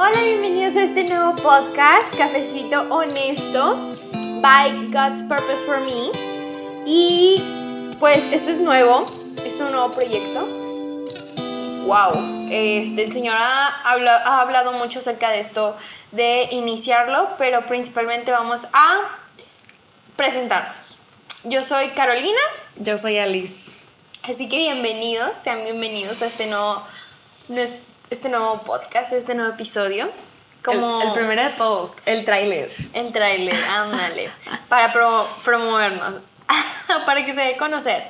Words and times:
Hola, 0.00 0.22
bienvenidos 0.22 0.76
a 0.76 0.84
este 0.84 1.02
nuevo 1.02 1.34
podcast, 1.34 2.16
Cafecito 2.16 2.82
Honesto, 2.82 3.96
by 4.40 4.92
God's 4.92 5.24
Purpose 5.24 5.66
for 5.66 5.80
Me. 5.80 6.12
Y 6.86 7.96
pues 7.98 8.22
esto 8.32 8.50
es 8.50 8.60
nuevo, 8.60 9.10
esto 9.38 9.56
es 9.56 9.60
un 9.60 9.72
nuevo 9.72 9.92
proyecto. 9.96 10.46
Wow, 11.84 12.46
este, 12.48 13.02
el 13.06 13.12
Señor 13.12 13.34
ha, 13.40 13.66
ha 13.66 14.40
hablado 14.40 14.70
mucho 14.74 15.00
acerca 15.00 15.32
de 15.32 15.40
esto, 15.40 15.76
de 16.12 16.46
iniciarlo, 16.52 17.30
pero 17.36 17.66
principalmente 17.66 18.30
vamos 18.30 18.68
a 18.72 19.00
presentarnos. 20.14 20.96
Yo 21.42 21.64
soy 21.64 21.88
Carolina. 21.88 22.38
Yo 22.76 22.98
soy 22.98 23.18
Alice. 23.18 23.72
Así 24.22 24.48
que 24.48 24.58
bienvenidos, 24.58 25.36
sean 25.36 25.64
bienvenidos 25.64 26.22
a 26.22 26.26
este 26.26 26.46
nuevo, 26.46 26.84
este 28.10 28.28
nuevo 28.28 28.62
podcast, 28.62 29.12
este 29.12 29.34
nuevo 29.34 29.52
episodio. 29.52 30.08
Como 30.64 31.02
el, 31.02 31.12
primero 31.12 31.42
de 31.42 31.50
todos, 31.50 31.98
el 32.06 32.24
tráiler. 32.24 32.70
El 32.92 33.12
tráiler, 33.12 33.54
ándale. 33.70 34.28
para 34.68 34.92
promovernos, 35.44 36.14
para 37.06 37.22
que 37.22 37.32
se 37.32 37.40
dé 37.42 37.56
conocer, 37.56 38.02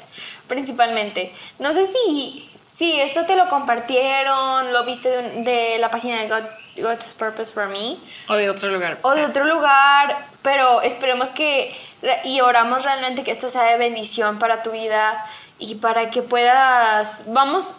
principalmente. 0.47 1.35
No 1.59 1.73
sé 1.73 1.87
si, 1.87 2.51
si 2.67 3.01
esto 3.01 3.27
te 3.27 3.37
lo 3.37 3.49
compartieron, 3.49 4.73
lo 4.73 4.85
viste 4.85 5.09
de, 5.09 5.79
la 5.79 5.91
página 5.91 6.23
de 6.23 6.83
God's 6.83 7.13
Purpose 7.13 7.53
for 7.53 7.69
Me. 7.69 7.97
O 8.29 8.35
de 8.35 8.49
otro 8.49 8.71
lugar. 8.71 8.99
O 9.03 9.11
de 9.11 9.27
otro 9.27 9.45
lugar, 9.45 10.27
pero 10.43 10.81
esperemos 10.83 11.31
que, 11.31 11.77
y 12.25 12.41
oramos 12.41 12.83
realmente 12.85 13.25
que 13.25 13.31
esto 13.31 13.51
sea 13.51 13.65
de 13.65 13.77
bendición 13.77 14.39
para 14.39 14.63
tu 14.63 14.71
vida 14.71 15.25
y 15.59 15.75
para 15.77 16.09
que 16.11 16.23
puedas, 16.23 17.25
vamos, 17.27 17.75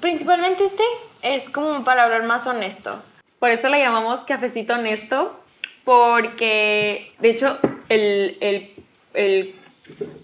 principalmente 0.00 0.64
este 0.64 0.84
es 1.22 1.48
como 1.50 1.84
para 1.84 2.04
hablar 2.04 2.24
más 2.24 2.46
honesto. 2.46 3.02
Por 3.38 3.50
eso 3.50 3.68
le 3.68 3.78
llamamos 3.78 4.20
cafecito 4.20 4.74
honesto, 4.74 5.38
porque 5.84 7.12
de 7.18 7.30
hecho 7.30 7.58
el, 7.88 8.36
el, 8.40 8.70
el 9.14 9.54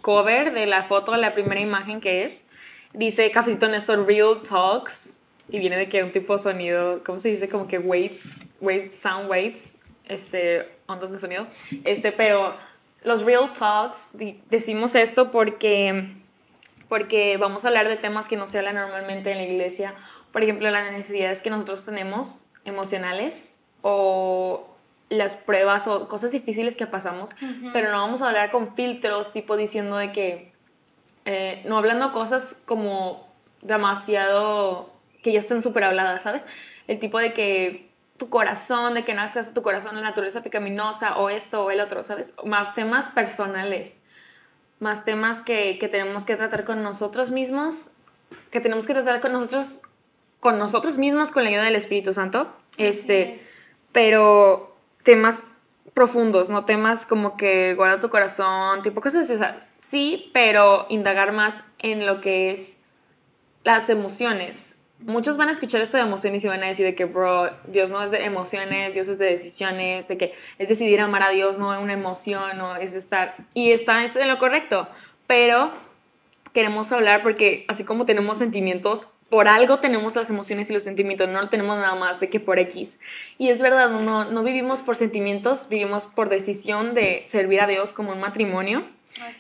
cover 0.03 0.53
de 0.53 0.67
la 0.67 0.83
foto, 0.83 1.17
la 1.17 1.33
primera 1.33 1.61
imagen 1.61 2.01
que 2.01 2.25
es, 2.25 2.45
dice 2.93 3.31
cafecito 3.31 3.67
honesto 3.67 4.05
Real 4.05 4.43
Talks 4.48 5.21
y 5.48 5.59
viene 5.59 5.77
de 5.77 5.89
que 5.89 6.03
un 6.03 6.12
tipo 6.12 6.39
sonido, 6.39 7.03
¿cómo 7.05 7.19
se 7.19 7.28
dice? 7.28 7.49
Como 7.49 7.69
que 7.69 7.78
waves, 7.78 8.31
waves, 8.61 8.95
sound 8.95 9.31
waves, 9.31 9.78
este, 10.09 10.69
ondas 10.87 11.12
de 11.12 11.19
sonido. 11.19 11.47
Este, 11.84 12.12
pero 12.12 12.55
los 13.05 13.23
Real 13.25 13.53
Talks, 13.53 14.09
decimos 14.51 14.95
esto 14.95 15.31
porque 15.31 16.11
porque 16.89 17.37
vamos 17.37 17.65
a 17.65 17.69
hablar 17.69 17.89
de 17.89 17.97
temas 17.97 18.28
que 18.28 18.37
no 18.37 18.47
se 18.47 18.59
hablan 18.59 18.77
normalmente 18.77 19.33
en 19.33 19.39
la 19.39 19.45
iglesia. 19.45 19.95
Por 20.37 20.42
ejemplo, 20.42 20.69
las 20.69 20.92
necesidades 20.92 21.41
que 21.41 21.48
nosotros 21.48 21.87
tenemos 21.87 22.51
emocionales 22.67 23.56
o 23.81 24.69
las 25.09 25.34
pruebas 25.34 25.87
o 25.89 26.09
cosas 26.09 26.31
difíciles 26.31 26.77
que 26.77 26.87
pasamos, 26.87 27.31
pero 27.73 27.91
no 27.91 27.97
vamos 27.97 28.20
a 28.20 28.27
hablar 28.27 28.51
con 28.51 28.77
filtros, 28.77 29.33
tipo 29.33 29.56
diciendo 29.56 29.97
de 29.97 30.12
que, 30.12 30.53
eh, 31.25 31.62
no 31.65 31.78
hablando 31.78 32.12
cosas 32.12 32.62
como 32.67 33.27
demasiado, 33.62 34.93
que 35.23 35.33
ya 35.33 35.39
estén 35.39 35.62
súper 35.62 35.84
habladas, 35.84 36.25
¿sabes? 36.25 36.45
El 36.87 36.98
tipo 36.98 37.19
de 37.19 37.33
que 37.33 37.89
tu 38.19 38.28
corazón, 38.28 38.93
de 38.93 39.06
que 39.06 39.15
no 39.15 39.23
hagas 39.23 39.55
tu 39.55 39.62
corazón, 39.62 39.95
la 39.95 40.03
naturaleza 40.03 40.43
pecaminosa, 40.43 41.17
o 41.17 41.31
esto 41.31 41.65
o 41.65 41.71
el 41.71 41.81
otro, 41.81 42.03
¿sabes? 42.03 42.34
Más 42.45 42.75
temas 42.75 43.09
personales 43.09 44.03
más 44.81 45.06
temas 45.06 45.41
que, 45.41 45.78
que, 45.78 45.89
tenemos 45.89 46.27
que 46.27 46.37
tratar 46.37 46.65
con 46.65 46.83
nosotros 46.83 47.31
mismos, 47.31 47.93
que 48.50 48.61
tenemos 48.61 48.87
que 48.87 48.93
tratar 48.93 49.21
con 49.21 49.33
nosotros, 49.33 49.81
con 50.41 50.59
nosotros 50.59 50.98
mismos, 50.98 51.31
con 51.31 51.45
la 51.45 51.51
ayuda 51.51 51.65
del 51.65 51.77
Espíritu 51.77 52.12
Santo, 52.12 52.53
este, 52.79 53.39
pero 53.92 54.77
temas 55.03 55.45
profundos, 55.95 56.51
no 56.51 56.65
temas 56.65 57.06
como 57.06 57.37
que 57.37 57.75
guarda 57.75 58.01
tu 58.01 58.11
corazón, 58.11 58.83
tipo 58.83 59.00
cosas 59.00 59.31
así, 59.31 59.43
sí, 59.78 60.31
pero 60.34 60.87
indagar 60.91 61.33
más 61.33 61.65
en 61.78 62.05
lo 62.05 62.21
que 62.21 62.50
es 62.50 62.83
las 63.65 63.88
emociones, 63.88 64.77
muchos 65.00 65.37
van 65.37 65.49
a 65.49 65.53
escuchar 65.53 65.81
esto 65.81 65.97
de 65.97 66.03
emociones 66.03 66.44
y 66.44 66.49
van 66.49 66.62
a 66.62 66.66
decir 66.66 66.87
de 66.87 66.94
que, 66.94 67.05
bro, 67.05 67.50
Dios 67.66 67.91
no 67.91 68.03
es 68.03 68.11
de 68.11 68.25
emociones, 68.25 68.94
Dios 68.94 69.09
es 69.09 69.19
de 69.19 69.27
decisiones, 69.27 70.09
de 70.09 70.16
que 70.16 70.34
es 70.59 70.69
decidir 70.69 71.00
amar 71.00 71.22
a 71.22 71.31
Dios, 71.31 71.59
no 71.59 71.72
es 71.72 71.81
una 71.81 71.93
emoción, 71.93 72.59
no 72.59 72.77
es 72.77 72.94
estar... 72.94 73.34
Y 73.55 73.72
está 73.72 74.03
en 74.03 74.28
lo 74.28 74.38
correcto, 74.38 74.88
pero 75.27 75.72
queremos 76.53 76.91
hablar 76.93 77.22
porque 77.22 77.65
así 77.69 77.84
como 77.84 78.06
tenemos 78.06 78.38
sentimientos, 78.38 79.09
por 79.28 79.48
algo 79.48 79.81
tenemos 79.81 80.14
las 80.14 80.31
emociones 80.31 80.70
y 80.70 80.75
los 80.75 80.84
sentimientos, 80.84 81.28
no 81.28 81.41
lo 81.41 81.48
tenemos 81.48 81.76
nada 81.76 81.94
más 81.94 82.20
de 82.20 82.31
que 82.31 82.38
por 82.38 82.59
X. 82.59 83.00
Y 83.38 83.48
es 83.48 83.60
verdad, 83.60 83.91
no, 83.91 84.25
no 84.25 84.42
vivimos 84.44 84.82
por 84.82 84.97
sentimientos, 84.97 85.69
vivimos 85.69 86.06
por 86.06 86.28
decisión 86.28 86.94
de 86.94 87.25
servir 87.28 87.60
a 87.60 87.66
Dios 87.66 87.92
como 87.92 88.12
un 88.12 88.20
matrimonio, 88.20 88.84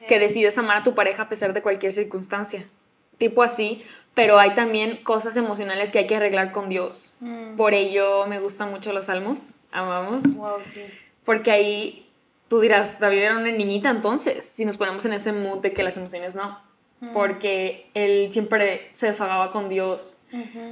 que 0.08 0.18
decides 0.18 0.58
amar 0.58 0.78
a 0.78 0.82
tu 0.82 0.94
pareja 0.94 1.24
a 1.24 1.28
pesar 1.28 1.52
de 1.52 1.62
cualquier 1.62 1.92
circunstancia. 1.92 2.66
Tipo 3.18 3.42
así, 3.42 3.82
pero 4.14 4.38
hay 4.38 4.54
también 4.54 5.02
cosas 5.02 5.36
emocionales 5.36 5.92
que 5.92 6.00
hay 6.00 6.06
que 6.06 6.16
arreglar 6.16 6.50
con 6.50 6.68
Dios. 6.68 7.16
Mm. 7.20 7.56
Por 7.56 7.74
ello 7.74 8.26
me 8.26 8.40
gustan 8.40 8.70
mucho 8.70 8.92
los 8.92 9.06
salmos, 9.06 9.56
amamos. 9.72 10.24
Porque 11.24 11.50
ahí 11.50 12.10
tú 12.48 12.60
dirás, 12.60 12.98
David 12.98 13.18
era 13.18 13.36
una 13.36 13.50
niñita 13.50 13.90
entonces, 13.90 14.44
si 14.44 14.64
nos 14.64 14.76
ponemos 14.76 15.04
en 15.04 15.12
ese 15.12 15.32
mood 15.32 15.58
de 15.58 15.72
que 15.72 15.82
las 15.82 15.96
emociones 15.96 16.34
no. 16.34 16.58
Mm. 17.00 17.12
Porque 17.12 17.90
él 17.94 18.28
siempre 18.30 18.88
se 18.92 19.06
desahogaba 19.06 19.52
con 19.52 19.68
Dios. 19.68 20.18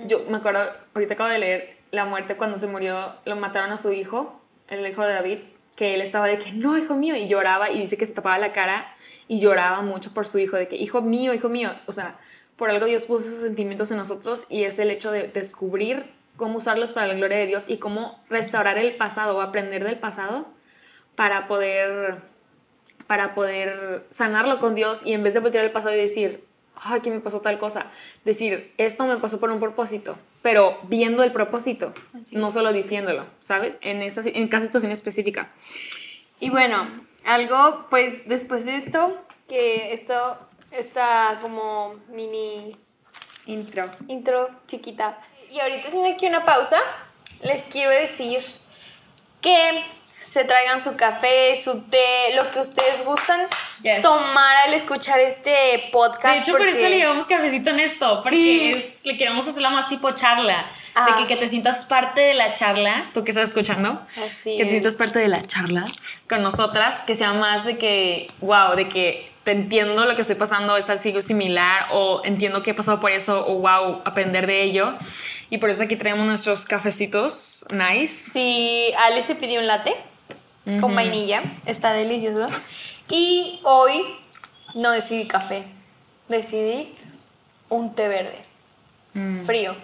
Yo 0.06 0.24
me 0.28 0.38
acuerdo, 0.38 0.60
ahorita 0.94 1.14
acabo 1.14 1.30
de 1.30 1.38
leer 1.38 1.76
la 1.90 2.04
muerte 2.04 2.36
cuando 2.36 2.58
se 2.58 2.66
murió, 2.66 3.14
lo 3.24 3.36
mataron 3.36 3.70
a 3.72 3.76
su 3.76 3.92
hijo, 3.92 4.40
el 4.68 4.86
hijo 4.86 5.02
de 5.06 5.14
David, 5.14 5.38
que 5.76 5.94
él 5.94 6.00
estaba 6.00 6.26
de 6.26 6.38
que, 6.38 6.52
no, 6.52 6.76
hijo 6.76 6.94
mío, 6.96 7.16
y 7.16 7.28
lloraba 7.28 7.70
y 7.70 7.78
dice 7.78 7.96
que 7.96 8.04
se 8.04 8.12
tapaba 8.12 8.38
la 8.38 8.52
cara 8.52 8.94
y 9.28 9.40
lloraba 9.40 9.80
mucho 9.82 10.12
por 10.12 10.26
su 10.26 10.38
hijo, 10.38 10.56
de 10.56 10.68
que, 10.68 10.76
hijo 10.76 11.02
mío, 11.02 11.34
hijo 11.34 11.48
mío, 11.48 11.72
o 11.86 11.92
sea, 11.92 12.18
por 12.56 12.70
algo 12.70 12.86
Dios 12.86 13.06
puso 13.06 13.26
esos 13.26 13.40
sentimientos 13.40 13.90
en 13.90 13.96
nosotros 13.96 14.46
y 14.48 14.64
es 14.64 14.78
el 14.78 14.90
hecho 14.90 15.10
de 15.10 15.28
descubrir 15.28 16.04
cómo 16.36 16.58
usarlos 16.58 16.92
para 16.92 17.06
la 17.06 17.14
gloria 17.14 17.38
de 17.38 17.46
Dios 17.46 17.68
y 17.68 17.78
cómo 17.78 18.20
restaurar 18.28 18.78
el 18.78 18.94
pasado 18.96 19.36
o 19.36 19.40
aprender 19.40 19.84
del 19.84 19.98
pasado 19.98 20.46
para 21.14 21.46
poder 21.46 22.16
para 23.06 23.34
poder 23.34 24.06
sanarlo 24.10 24.58
con 24.58 24.74
Dios 24.74 25.04
y 25.04 25.12
en 25.12 25.22
vez 25.22 25.34
de 25.34 25.40
voltear 25.40 25.64
el 25.64 25.72
pasado 25.72 25.94
y 25.94 25.98
decir, 25.98 26.44
ay, 26.76 27.00
que 27.00 27.10
me 27.10 27.20
pasó 27.20 27.40
tal 27.40 27.58
cosa, 27.58 27.86
decir, 28.24 28.72
esto 28.78 29.06
me 29.06 29.16
pasó 29.16 29.38
por 29.40 29.50
un 29.50 29.60
propósito, 29.60 30.16
pero 30.42 30.78
viendo 30.84 31.22
el 31.22 31.32
propósito, 31.32 31.92
no 32.32 32.50
solo 32.50 32.72
diciéndolo, 32.72 33.24
¿sabes? 33.40 33.78
En, 33.80 34.02
esa, 34.02 34.22
en 34.24 34.48
cada 34.48 34.64
situación 34.64 34.92
específica. 34.92 35.50
Y 36.40 36.50
bueno, 36.50 36.86
algo, 37.24 37.86
pues 37.90 38.26
después 38.26 38.66
de 38.66 38.76
esto, 38.76 39.16
que 39.48 39.92
esto 39.92 40.14
esta 40.70 41.38
como 41.40 41.94
mini 42.08 42.76
intro. 43.46 43.84
Intro 44.08 44.50
chiquita. 44.66 45.18
Y 45.50 45.60
ahorita 45.60 45.88
haciendo 45.88 46.12
aquí 46.12 46.26
una 46.26 46.44
pausa, 46.44 46.78
les 47.44 47.62
quiero 47.62 47.90
decir 47.90 48.42
que 49.40 49.84
se 50.24 50.44
traigan 50.44 50.80
su 50.80 50.96
café, 50.96 51.54
su 51.62 51.82
té, 51.82 52.34
lo 52.34 52.50
que 52.50 52.60
ustedes 52.60 53.04
gustan 53.04 53.46
tomar 54.00 54.56
al 54.66 54.74
escuchar 54.74 55.20
este 55.20 55.54
podcast. 55.92 56.34
De 56.34 56.38
hecho, 56.40 56.52
por 56.52 56.66
eso 56.66 56.88
le 56.88 56.98
llevamos 56.98 57.26
cafecito 57.26 57.70
en 57.70 57.80
esto, 57.80 58.20
porque 58.22 58.70
es, 58.70 59.04
le 59.04 59.18
queremos 59.18 59.46
hacerlo 59.46 59.70
más 59.70 59.88
tipo 59.88 60.10
charla, 60.12 60.66
de 60.94 61.14
que, 61.16 61.22
ah. 61.22 61.26
que, 61.28 61.36
te 61.36 61.46
sientas 61.46 61.84
parte 61.84 62.22
de 62.22 62.34
la 62.34 62.54
charla, 62.54 63.06
tú 63.12 63.22
que 63.22 63.32
estás 63.32 63.50
escuchando, 63.50 64.00
Así 64.08 64.56
que 64.56 64.64
te 64.64 64.70
sientas 64.70 64.96
parte 64.96 65.18
de 65.18 65.28
la 65.28 65.42
charla 65.42 65.84
con 66.28 66.42
nosotras, 66.42 67.00
que 67.00 67.14
sea 67.14 67.34
más 67.34 67.66
de 67.66 67.76
que, 67.76 68.30
wow, 68.40 68.74
de 68.76 68.88
que 68.88 69.30
te 69.44 69.50
entiendo 69.50 70.06
lo 70.06 70.14
que 70.14 70.22
estoy 70.22 70.36
pasando, 70.36 70.78
es 70.78 70.88
algo 70.88 71.20
similar, 71.20 71.88
o 71.90 72.22
entiendo 72.24 72.62
que 72.62 72.70
he 72.70 72.74
pasado 72.74 72.98
por 72.98 73.10
eso, 73.10 73.46
o 73.46 73.58
wow, 73.58 74.00
aprender 74.06 74.46
de 74.46 74.62
ello. 74.62 74.94
Y 75.50 75.58
por 75.58 75.68
eso 75.68 75.82
aquí 75.82 75.96
tenemos 75.96 76.24
nuestros 76.26 76.64
cafecitos 76.64 77.66
nice. 77.70 78.32
Sí, 78.32 78.86
Ale 78.96 79.20
se 79.20 79.34
pidió 79.34 79.60
un 79.60 79.66
latte 79.66 79.94
con 80.80 80.94
vainilla, 80.94 81.42
está 81.66 81.92
delicioso. 81.92 82.46
Y 83.10 83.60
hoy 83.64 84.02
no 84.74 84.90
decidí 84.90 85.26
café, 85.26 85.64
decidí 86.28 86.94
un 87.68 87.94
té 87.94 88.08
verde, 88.08 88.38
mm. 89.14 89.44
frío. 89.44 89.74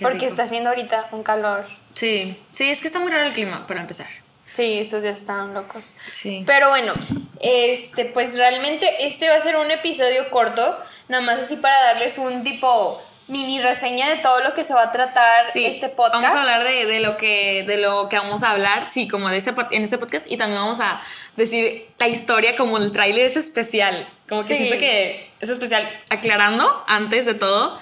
porque 0.00 0.26
está 0.26 0.44
haciendo 0.44 0.70
ahorita 0.70 1.08
un 1.12 1.22
calor. 1.22 1.66
Sí, 1.94 2.36
sí, 2.52 2.68
es 2.68 2.80
que 2.80 2.86
está 2.86 2.98
muy 2.98 3.10
raro 3.10 3.26
el 3.26 3.32
clima, 3.32 3.66
para 3.66 3.80
empezar. 3.80 4.08
Sí, 4.44 4.78
estos 4.78 5.02
días 5.02 5.16
están 5.16 5.54
locos. 5.54 5.92
Sí. 6.12 6.44
Pero 6.46 6.68
bueno, 6.68 6.92
este, 7.40 8.04
pues 8.04 8.36
realmente 8.36 9.06
este 9.06 9.28
va 9.28 9.36
a 9.36 9.40
ser 9.40 9.56
un 9.56 9.70
episodio 9.70 10.30
corto, 10.30 10.78
nada 11.08 11.22
más 11.22 11.38
así 11.40 11.56
para 11.56 11.78
darles 11.80 12.18
un 12.18 12.42
tipo 12.44 13.02
mini 13.28 13.60
reseña 13.60 14.08
de 14.08 14.16
todo 14.16 14.40
lo 14.40 14.54
que 14.54 14.64
se 14.64 14.74
va 14.74 14.84
a 14.84 14.92
tratar 14.92 15.44
este 15.54 15.88
podcast. 15.88 16.22
Vamos 16.22 16.36
a 16.36 16.40
hablar 16.40 16.64
de, 16.64 16.86
de, 16.86 17.00
lo 17.00 17.16
que, 17.16 17.64
de 17.66 17.76
lo 17.76 18.08
que 18.08 18.16
vamos 18.16 18.42
a 18.42 18.50
hablar, 18.52 18.90
sí, 18.90 19.08
como 19.08 19.28
de 19.28 19.38
ese, 19.38 19.52
en 19.70 19.82
este 19.82 19.98
podcast, 19.98 20.30
y 20.30 20.36
también 20.36 20.60
vamos 20.60 20.80
a 20.80 21.00
decir 21.36 21.88
la 21.98 22.08
historia, 22.08 22.54
como 22.56 22.78
el 22.78 22.92
tráiler 22.92 23.26
es 23.26 23.36
especial, 23.36 24.06
como 24.28 24.46
que 24.46 24.56
siento 24.56 24.78
que 24.78 25.28
es 25.40 25.48
especial. 25.48 25.88
Aclarando, 26.10 26.84
antes 26.86 27.26
de 27.26 27.34
todo, 27.34 27.78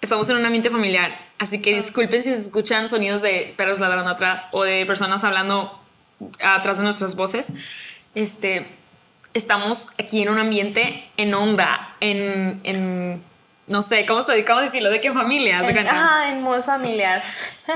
estamos 0.00 0.28
en 0.30 0.36
un 0.36 0.46
ambiente 0.46 0.70
familiar 0.70 1.26
Así 1.38 1.60
que 1.60 1.74
disculpen 1.74 2.22
si 2.22 2.32
se 2.32 2.40
escuchan 2.40 2.88
sonidos 2.88 3.20
de 3.20 3.52
perros 3.56 3.78
ladrando 3.78 4.10
atrás 4.10 4.48
o 4.52 4.62
de 4.62 4.86
personas 4.86 5.22
hablando 5.22 5.78
atrás 6.42 6.78
de 6.78 6.84
nuestras 6.84 7.14
voces. 7.14 7.52
Este, 8.14 8.66
estamos 9.34 9.90
aquí 9.98 10.22
en 10.22 10.30
un 10.30 10.38
ambiente 10.38 11.04
en 11.18 11.34
onda, 11.34 11.94
en, 12.00 12.60
en 12.64 13.22
no 13.66 13.82
sé, 13.82 14.06
¿cómo, 14.06 14.22
se, 14.22 14.44
cómo 14.44 14.60
decirlo? 14.60 14.90
¿De 14.90 15.00
qué 15.00 15.12
familia? 15.12 15.64
¿Se 15.64 15.72
En, 15.72 15.86
ah, 15.88 16.28
en 16.30 16.42
modo 16.42 16.62
familiar. 16.62 17.22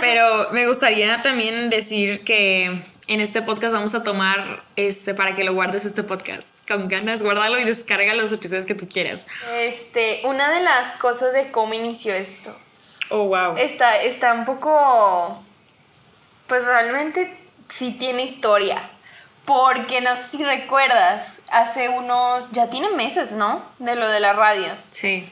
Pero 0.01 0.49
me 0.53 0.67
gustaría 0.67 1.21
también 1.23 1.69
decir 1.69 2.23
que 2.23 2.81
en 3.09 3.21
este 3.21 3.43
podcast 3.43 3.75
vamos 3.75 3.95
a 3.97 4.05
tomar, 4.05 4.63
este, 4.77 5.15
para 5.15 5.35
que 5.35 5.43
lo 5.43 5.53
guardes 5.53 5.85
este 5.85 6.05
podcast, 6.05 6.55
con 6.69 6.87
ganas, 6.87 7.23
guárdalo 7.23 7.59
y 7.59 7.65
descarga 7.65 8.15
los 8.15 8.31
episodios 8.31 8.67
que 8.67 8.77
tú 8.77 8.89
quieras. 8.89 9.27
Este, 9.59 10.21
una 10.25 10.49
de 10.55 10.63
las 10.63 10.93
cosas 10.93 11.33
de 11.33 11.51
cómo 11.51 11.75
inició 11.75 12.15
esto. 12.15 12.57
Oh, 13.09 13.25
wow. 13.25 13.57
Está, 13.57 14.01
está 14.03 14.33
un 14.33 14.45
poco. 14.45 15.43
Pues 16.47 16.67
realmente 16.67 17.37
sí 17.69 17.97
tiene 17.99 18.23
historia. 18.23 18.81
Porque 19.45 20.01
no 20.01 20.15
sé 20.15 20.37
si 20.37 20.45
recuerdas, 20.45 21.39
hace 21.51 21.89
unos. 21.89 22.53
Ya 22.53 22.71
tiene 22.71 22.91
meses, 22.91 23.33
¿no? 23.33 23.65
De 23.81 23.97
lo 23.97 24.09
de 24.09 24.21
la 24.21 24.35
radio. 24.35 24.69
Sí. 24.93 25.29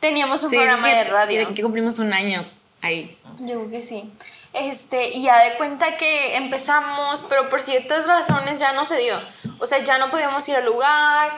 Teníamos 0.00 0.42
un 0.44 0.50
Sí, 0.50 0.56
programa 0.56 0.88
que- 0.88 0.94
de 0.94 1.04
radio. 1.04 1.48
que- 1.48 1.54
que 1.54 1.62
cumplimos 1.62 1.98
un 1.98 2.12
año 2.12 2.44
ahí. 2.82 3.16
Yo 3.40 3.54
creo 3.60 3.70
que 3.70 3.82
sí. 3.82 4.10
Este, 4.52 5.10
y 5.10 5.22
ya 5.22 5.38
de 5.44 5.56
cuenta 5.58 5.96
que 5.96 6.36
empezamos, 6.36 7.22
pero 7.28 7.48
por 7.48 7.62
ciertas 7.62 8.06
razones 8.08 8.58
ya 8.58 8.72
no 8.72 8.84
se 8.86 8.96
dio. 8.98 9.16
O 9.60 9.66
sea, 9.66 9.78
ya 9.84 9.98
no 9.98 10.10
podíamos 10.10 10.48
ir 10.48 10.56
al 10.56 10.64
lugar, 10.64 11.30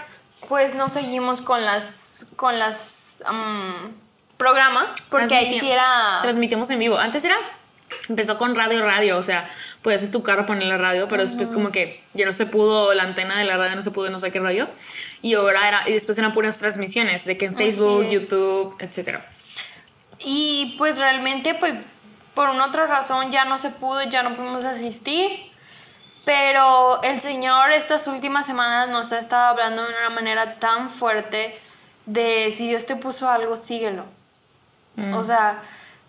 pues 0.49 0.75
no 0.75 0.89
seguimos 0.89 1.43
con 1.43 1.65
las 1.65 2.29
con 2.37 2.59
las 2.59 3.17
am, 3.27 3.93
programas, 4.39 5.03
porque 5.11 5.35
ahí 5.37 5.59
sí 5.61 5.71
era 5.71 6.21
Transmitimos 6.23 6.71
en 6.71 6.79
vivo. 6.79 6.97
Antes 6.97 7.23
era. 7.25 7.37
Empezó 8.09 8.39
con 8.39 8.55
radio, 8.55 8.85
radio, 8.85 9.17
o 9.17 9.23
sea, 9.23 9.49
podías 9.83 10.03
en 10.03 10.11
tu 10.11 10.23
carro 10.23 10.47
poner 10.47 10.69
la 10.69 10.79
radio, 10.79 11.09
pero 11.09 11.23
después 11.23 11.51
como 11.51 11.71
que 11.71 12.03
ya 12.13 12.27
no 12.27 12.33
se 12.33 12.47
pudo, 12.47 12.95
la 12.95 13.05
antena 13.05 13.39
de 13.39 13.45
la 13.45 13.57
radio 13.57 13.77
no 13.77 13.83
se 13.83 13.91
pudo, 13.91 14.11
no 14.11 14.19
sé 14.19 14.33
qué 14.33 14.41
radio. 14.41 14.69
Y 15.23 15.35
ahora 15.35 15.69
era, 15.69 15.89
y 15.89 15.93
después 15.93 16.19
eran 16.19 16.33
puras 16.33 16.59
transmisiones, 16.59 17.25
de 17.25 17.37
que 17.39 17.47
en 17.47 17.55
Facebook. 17.55 18.09
YouTube, 18.09 18.77
etcétera. 18.81 19.25
y 20.21 20.75
pues 20.79 20.99
realmente 20.99 21.55
pues 21.55 21.83
por 22.35 22.49
una 22.49 22.67
otra 22.67 22.87
razón 22.87 23.31
ya 23.31 23.45
no 23.45 23.59
se 23.59 23.71
pudo, 23.71 24.03
ya 24.03 24.23
no 24.23 24.35
pudimos 24.35 24.65
asistir. 24.65 25.31
Pero 26.25 27.03
el 27.03 27.21
Señor 27.21 27.73
estas 27.73 28.07
últimas 28.07 28.47
semanas 28.47 28.89
nos 28.89 29.11
ha 29.11 29.19
estado 29.19 29.49
hablando 29.49 29.83
de 29.83 29.89
una 29.89 30.11
manera 30.11 30.55
tan 30.61 30.89
fuerte 30.89 31.59
de 32.07 32.53
si 32.55 32.69
Dios 32.69 32.87
te 32.87 32.95
puso 32.95 33.29
algo, 33.29 33.57
síguelo. 33.57 34.05
O 35.15 35.25
sea, 35.25 35.59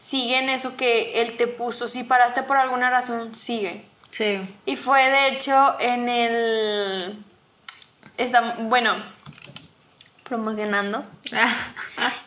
sigue 0.03 0.37
en 0.37 0.49
eso 0.49 0.75
que 0.75 1.21
Él 1.21 1.37
te 1.37 1.47
puso. 1.47 1.87
Si 1.87 2.03
paraste 2.03 2.43
por 2.43 2.57
alguna 2.57 2.89
razón, 2.89 3.33
sigue. 3.35 3.85
Sí. 4.11 4.41
Y 4.65 4.75
fue 4.75 5.09
de 5.09 5.29
hecho 5.29 5.77
en 5.79 6.09
el... 6.09 7.23
Está, 8.17 8.55
bueno, 8.59 8.95
promocionando. 10.23 11.03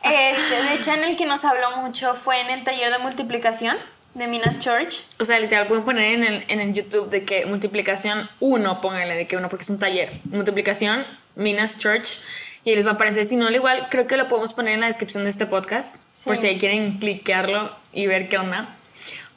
Este, 0.03 0.63
de 0.63 0.75
hecho, 0.75 0.93
en 0.93 1.03
el 1.03 1.17
que 1.17 1.27
nos 1.27 1.45
habló 1.45 1.79
mucho 1.79 2.15
fue 2.15 2.41
en 2.41 2.51
el 2.51 2.63
taller 2.63 2.93
de 2.93 2.99
multiplicación 2.99 3.77
de 4.15 4.29
Minas 4.29 4.61
Church. 4.61 5.05
O 5.19 5.25
sea, 5.25 5.41
literal, 5.41 5.67
pueden 5.67 5.85
poner 5.85 6.15
en 6.15 6.23
el, 6.23 6.45
en 6.47 6.61
el 6.61 6.73
YouTube 6.73 7.11
de 7.11 7.25
que 7.25 7.45
multiplicación 7.47 8.31
1, 8.39 8.81
pónganle 8.81 9.17
de 9.17 9.27
que 9.27 9.37
uno, 9.37 9.49
porque 9.49 9.65
es 9.65 9.71
un 9.71 9.81
taller. 9.81 10.13
Multiplicación, 10.27 11.05
Minas 11.35 11.81
Church. 11.81 12.21
Y 12.67 12.75
les 12.75 12.85
va 12.85 12.91
a 12.91 12.95
aparecer. 12.95 13.25
Si 13.25 13.37
no, 13.37 13.47
al 13.47 13.55
igual, 13.55 13.87
creo 13.91 14.09
que 14.09 14.17
lo 14.17 14.27
podemos 14.27 14.53
poner 14.53 14.75
en 14.75 14.81
la 14.81 14.89
descripción 14.89 15.23
de 15.23 15.31
este 15.31 15.47
podcast. 15.47 16.03
Por 16.25 16.37
Sí. 16.37 16.43
si 16.43 16.47
ahí 16.49 16.59
quieren 16.59 16.99
cliquearlo 16.99 17.71
y 17.93 18.09
ver 18.09 18.29
qué 18.29 18.39
onda. 18.39 18.69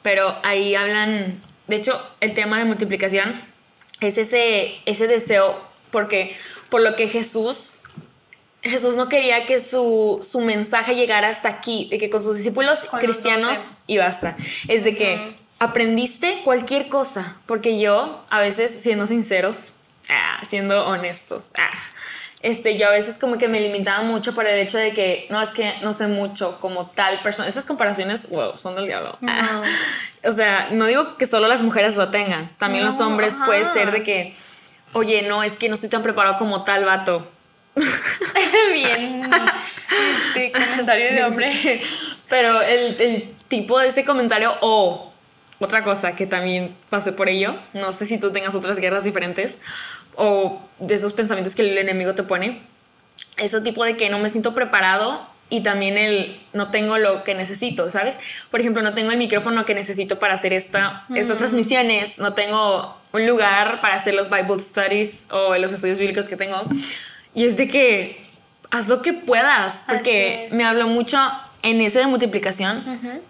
Pero 0.02 0.36
ahí 0.42 0.74
hablan. 0.74 1.40
De 1.68 1.76
hecho, 1.76 1.98
el 2.20 2.34
tema 2.34 2.58
de 2.58 2.64
multiplicación 2.64 3.40
es 4.00 4.18
ese, 4.18 4.74
ese 4.84 5.06
deseo. 5.06 5.56
Porque 5.92 6.36
por 6.70 6.80
lo 6.80 6.96
que 6.96 7.06
Jesús 7.08 7.76
Jesús 8.62 8.96
no 8.96 9.08
quería 9.08 9.46
que 9.46 9.58
su, 9.60 10.18
su 10.22 10.40
mensaje 10.40 10.94
llegara 10.94 11.28
hasta 11.28 11.48
aquí, 11.48 11.88
de 11.90 11.98
que 11.98 12.10
con 12.10 12.20
sus 12.22 12.36
discípulos 12.36 12.84
Con 12.84 13.00
cristianos 13.00 13.70
y 13.86 13.96
basta. 13.96 14.36
Es 14.68 14.84
de 14.84 14.94
que 14.94 15.34
aprendiste 15.60 16.40
cualquier 16.44 16.88
cosa, 16.88 17.36
porque 17.46 17.80
yo, 17.80 18.22
a 18.28 18.40
veces, 18.40 18.70
siendo 18.82 19.06
sinceros, 19.06 19.74
ah, 20.10 20.40
siendo 20.46 20.86
honestos, 20.86 21.52
ah, 21.56 21.70
este, 22.42 22.78
yo 22.78 22.88
a 22.88 22.90
veces 22.90 23.18
como 23.18 23.36
que 23.36 23.48
me 23.48 23.60
limitaba 23.60 24.02
mucho 24.02 24.34
por 24.34 24.46
el 24.46 24.58
hecho 24.58 24.78
de 24.78 24.92
que, 24.92 25.26
no, 25.28 25.42
es 25.42 25.52
que 25.52 25.74
no 25.82 25.92
sé 25.92 26.06
mucho 26.06 26.58
como 26.60 26.86
tal 26.86 27.20
persona. 27.22 27.48
Esas 27.48 27.66
comparaciones, 27.66 28.30
wow, 28.30 28.56
son 28.56 28.76
del 28.76 28.86
diablo. 28.86 29.18
O 30.22 30.32
sea, 30.32 30.68
no 30.70 30.84
digo 30.84 31.16
que 31.16 31.24
solo 31.24 31.48
las 31.48 31.62
mujeres 31.62 31.96
lo 31.96 32.10
tengan, 32.10 32.46
también 32.58 32.84
los 32.84 33.00
hombres 33.00 33.36
ajá. 33.36 33.46
puede 33.46 33.64
ser 33.64 33.90
de 33.90 34.02
que, 34.02 34.34
oye, 34.92 35.22
no, 35.22 35.42
es 35.42 35.54
que 35.54 35.70
no 35.70 35.76
estoy 35.76 35.88
tan 35.88 36.02
preparado 36.02 36.36
como 36.36 36.62
tal 36.62 36.84
vato. 36.84 37.26
Bien, 38.74 39.22
este 40.26 40.52
comentario 40.68 41.10
de 41.10 41.24
hombre. 41.24 41.82
Pero 42.28 42.60
el, 42.60 43.00
el 43.00 43.32
tipo 43.48 43.78
de 43.78 43.88
ese 43.88 44.04
comentario 44.04 44.54
o 44.60 45.09
otra 45.60 45.84
cosa 45.84 46.16
que 46.16 46.26
también 46.26 46.74
pasé 46.88 47.12
por 47.12 47.28
ello, 47.28 47.54
no 47.74 47.92
sé 47.92 48.06
si 48.06 48.18
tú 48.18 48.32
tengas 48.32 48.54
otras 48.54 48.78
guerras 48.78 49.04
diferentes 49.04 49.58
o 50.16 50.60
de 50.78 50.94
esos 50.94 51.12
pensamientos 51.12 51.54
que 51.54 51.62
el 51.62 51.78
enemigo 51.78 52.14
te 52.14 52.22
pone, 52.22 52.60
ese 53.36 53.60
tipo 53.60 53.84
de 53.84 53.96
que 53.96 54.10
no 54.10 54.18
me 54.18 54.30
siento 54.30 54.54
preparado 54.54 55.20
y 55.50 55.62
también 55.62 55.98
el 55.98 56.40
no 56.52 56.70
tengo 56.70 56.96
lo 56.96 57.24
que 57.24 57.34
necesito, 57.34 57.90
¿sabes? 57.90 58.18
Por 58.50 58.60
ejemplo, 58.60 58.82
no 58.82 58.94
tengo 58.94 59.10
el 59.10 59.18
micrófono 59.18 59.64
que 59.64 59.74
necesito 59.74 60.18
para 60.18 60.34
hacer 60.34 60.52
esta, 60.52 61.04
estas 61.14 61.38
transmisiones, 61.38 62.18
no 62.18 62.32
tengo 62.32 62.96
un 63.12 63.26
lugar 63.26 63.80
para 63.80 63.96
hacer 63.96 64.14
los 64.14 64.30
Bible 64.30 64.60
Studies 64.60 65.26
o 65.30 65.56
los 65.56 65.72
estudios 65.72 65.98
bíblicos 65.98 66.28
que 66.28 66.36
tengo. 66.36 66.62
Y 67.34 67.44
es 67.44 67.56
de 67.56 67.66
que 67.66 68.24
haz 68.70 68.88
lo 68.88 69.02
que 69.02 69.12
puedas, 69.12 69.84
porque 69.88 70.48
me 70.52 70.64
habló 70.64 70.86
mucho 70.86 71.18
en 71.62 71.80
ese 71.80 71.98
de 71.98 72.06
multiplicación. 72.06 72.82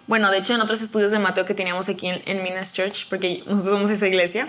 Bueno, 0.07 0.31
de 0.31 0.39
hecho, 0.39 0.55
en 0.55 0.61
otros 0.61 0.83
estudios 0.83 1.11
de 1.11 1.19
Mateo 1.19 1.45
que 1.45 1.55
teníamos 1.55 1.89
aquí 1.89 2.09
en, 2.09 2.23
en 2.27 2.43
Minas 2.43 2.73
Church, 2.73 3.07
porque 3.09 3.43
nosotros 3.47 3.79
somos 3.79 3.91
esa 3.91 4.07
iglesia, 4.07 4.49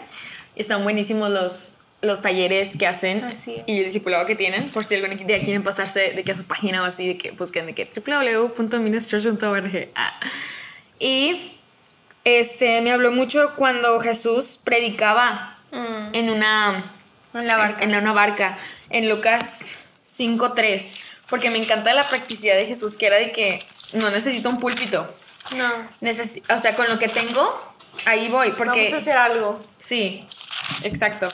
están 0.56 0.83
buenísimos 0.83 1.30
los, 1.30 1.78
los 2.01 2.22
talleres 2.22 2.75
que 2.78 2.88
hacen 2.88 3.24
y 3.68 3.78
el 3.80 3.86
discipulado 3.86 4.25
que 4.25 4.36
tienen. 4.36 4.68
Por 4.69 4.86
si 4.86 4.95
algún 4.95 5.16
día 5.25 5.39
quieren 5.42 5.63
pasarse 5.63 6.13
de 6.13 6.24
que 6.24 6.31
a 6.31 6.36
su 6.36 6.45
página 6.45 6.81
o 6.81 6.86
así, 6.86 7.07
de 7.07 7.18
que 7.18 7.31
busquen 7.31 7.66
de 7.66 7.74
que 7.74 7.86
www.minaschurch.org. 7.86 9.89
Ah. 9.95 10.13
Y 11.00 11.54
este 12.24 12.81
me 12.81 12.92
habló 12.92 13.11
mucho 13.11 13.54
cuando 13.56 14.00
Jesús 14.00 14.59
predicaba 14.64 15.56
Mm. 15.71 16.14
en 16.14 16.30
una 16.30 16.83
En 17.33 17.47
la 17.47 17.57
barca. 17.57 17.83
en, 17.83 17.95
una 17.95 18.11
barca 18.11 18.57
en 18.90 19.09
Lucas 19.09 19.85
5:3 20.06 21.10
porque 21.31 21.50
me 21.50 21.57
encanta 21.57 21.92
la 21.95 22.04
practicidad 22.07 22.56
de 22.56 22.68
Jesús 22.68 22.95
que 22.97 23.07
era 23.07 23.16
de 23.18 23.31
que 23.31 23.57
no 23.94 24.09
necesito 24.11 24.50
un 24.50 24.57
púlpito 24.59 25.11
No. 25.57 25.71
Necesi- 26.02 26.44
o 26.54 26.59
sea 26.59 26.76
con 26.76 26.88
lo 26.88 27.00
que 27.00 27.07
tengo 27.09 27.59
ahí 28.06 28.28
voy 28.30 28.52
porque 28.52 28.81
Vamos 28.81 28.94
a 28.94 28.97
hacer 28.97 29.18
algo. 29.18 29.59
Sí, 29.80 30.23
exacto. 30.83 31.28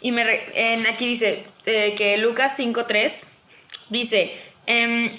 Y 0.00 0.10
me 0.12 0.24
re- 0.24 0.46
en, 0.54 0.86
aquí 0.86 1.06
dice 1.06 1.44
eh, 1.66 1.94
que 1.96 2.16
Lucas 2.16 2.58
5.3 2.58 3.28
dice, 3.90 4.34
em, 4.66 5.10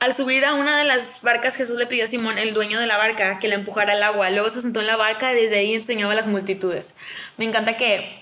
al 0.00 0.14
subir 0.14 0.44
a 0.44 0.54
una 0.54 0.78
de 0.78 0.84
las 0.84 1.22
barcas 1.22 1.54
Jesús 1.54 1.76
le 1.78 1.86
pidió 1.86 2.04
a 2.04 2.08
Simón, 2.08 2.38
el 2.38 2.54
dueño 2.54 2.80
de 2.80 2.86
la 2.86 2.96
barca, 2.98 3.38
que 3.38 3.46
le 3.46 3.54
empujara 3.54 3.92
al 3.92 4.02
agua. 4.02 4.30
Luego 4.30 4.50
se 4.50 4.60
sentó 4.62 4.80
en 4.80 4.88
la 4.88 4.96
barca 4.96 5.32
y 5.32 5.36
desde 5.36 5.58
ahí 5.58 5.74
enseñaba 5.74 6.12
a 6.12 6.16
las 6.16 6.26
multitudes. 6.26 6.96
Me 7.36 7.44
encanta 7.44 7.76
que 7.76 8.12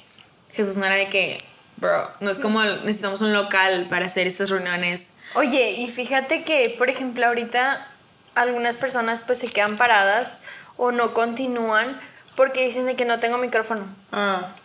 Jesús 0.52 0.76
no 0.76 0.84
era 0.84 0.96
de 0.96 1.08
que, 1.08 1.38
bro, 1.80 2.10
no 2.20 2.30
es 2.30 2.38
como 2.38 2.62
necesitamos 2.62 3.22
un 3.22 3.32
local 3.32 3.86
para 3.88 4.06
hacer 4.06 4.26
estas 4.26 4.50
reuniones. 4.50 5.14
Oye, 5.34 5.72
y 5.72 5.88
fíjate 5.88 6.44
que, 6.44 6.74
por 6.78 6.90
ejemplo, 6.90 7.26
ahorita 7.26 7.86
algunas 8.34 8.76
personas 8.76 9.20
pues 9.20 9.38
se 9.38 9.48
quedan 9.48 9.76
paradas 9.76 10.40
o 10.76 10.92
no 10.92 11.12
continúan 11.14 11.98
porque 12.36 12.64
dicen 12.64 12.86
de 12.86 12.96
que 12.96 13.04
no 13.04 13.18
tengo 13.18 13.36
micrófono. 13.38 13.86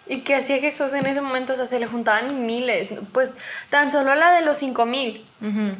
¿Y 0.08 0.22
qué 0.22 0.36
hacía 0.36 0.60
Jesús 0.60 0.94
en 0.94 1.06
ese 1.06 1.22
momento? 1.22 1.54
O 1.54 1.56
sea, 1.56 1.66
se 1.66 1.80
le 1.80 1.88
juntaban 1.88 2.46
miles. 2.46 2.90
Pues 3.12 3.36
tan 3.70 3.92
solo 3.92 4.16
la 4.16 4.32
de 4.32 4.42
los 4.42 4.60
5000. 4.60 5.26
Ujú. 5.42 5.76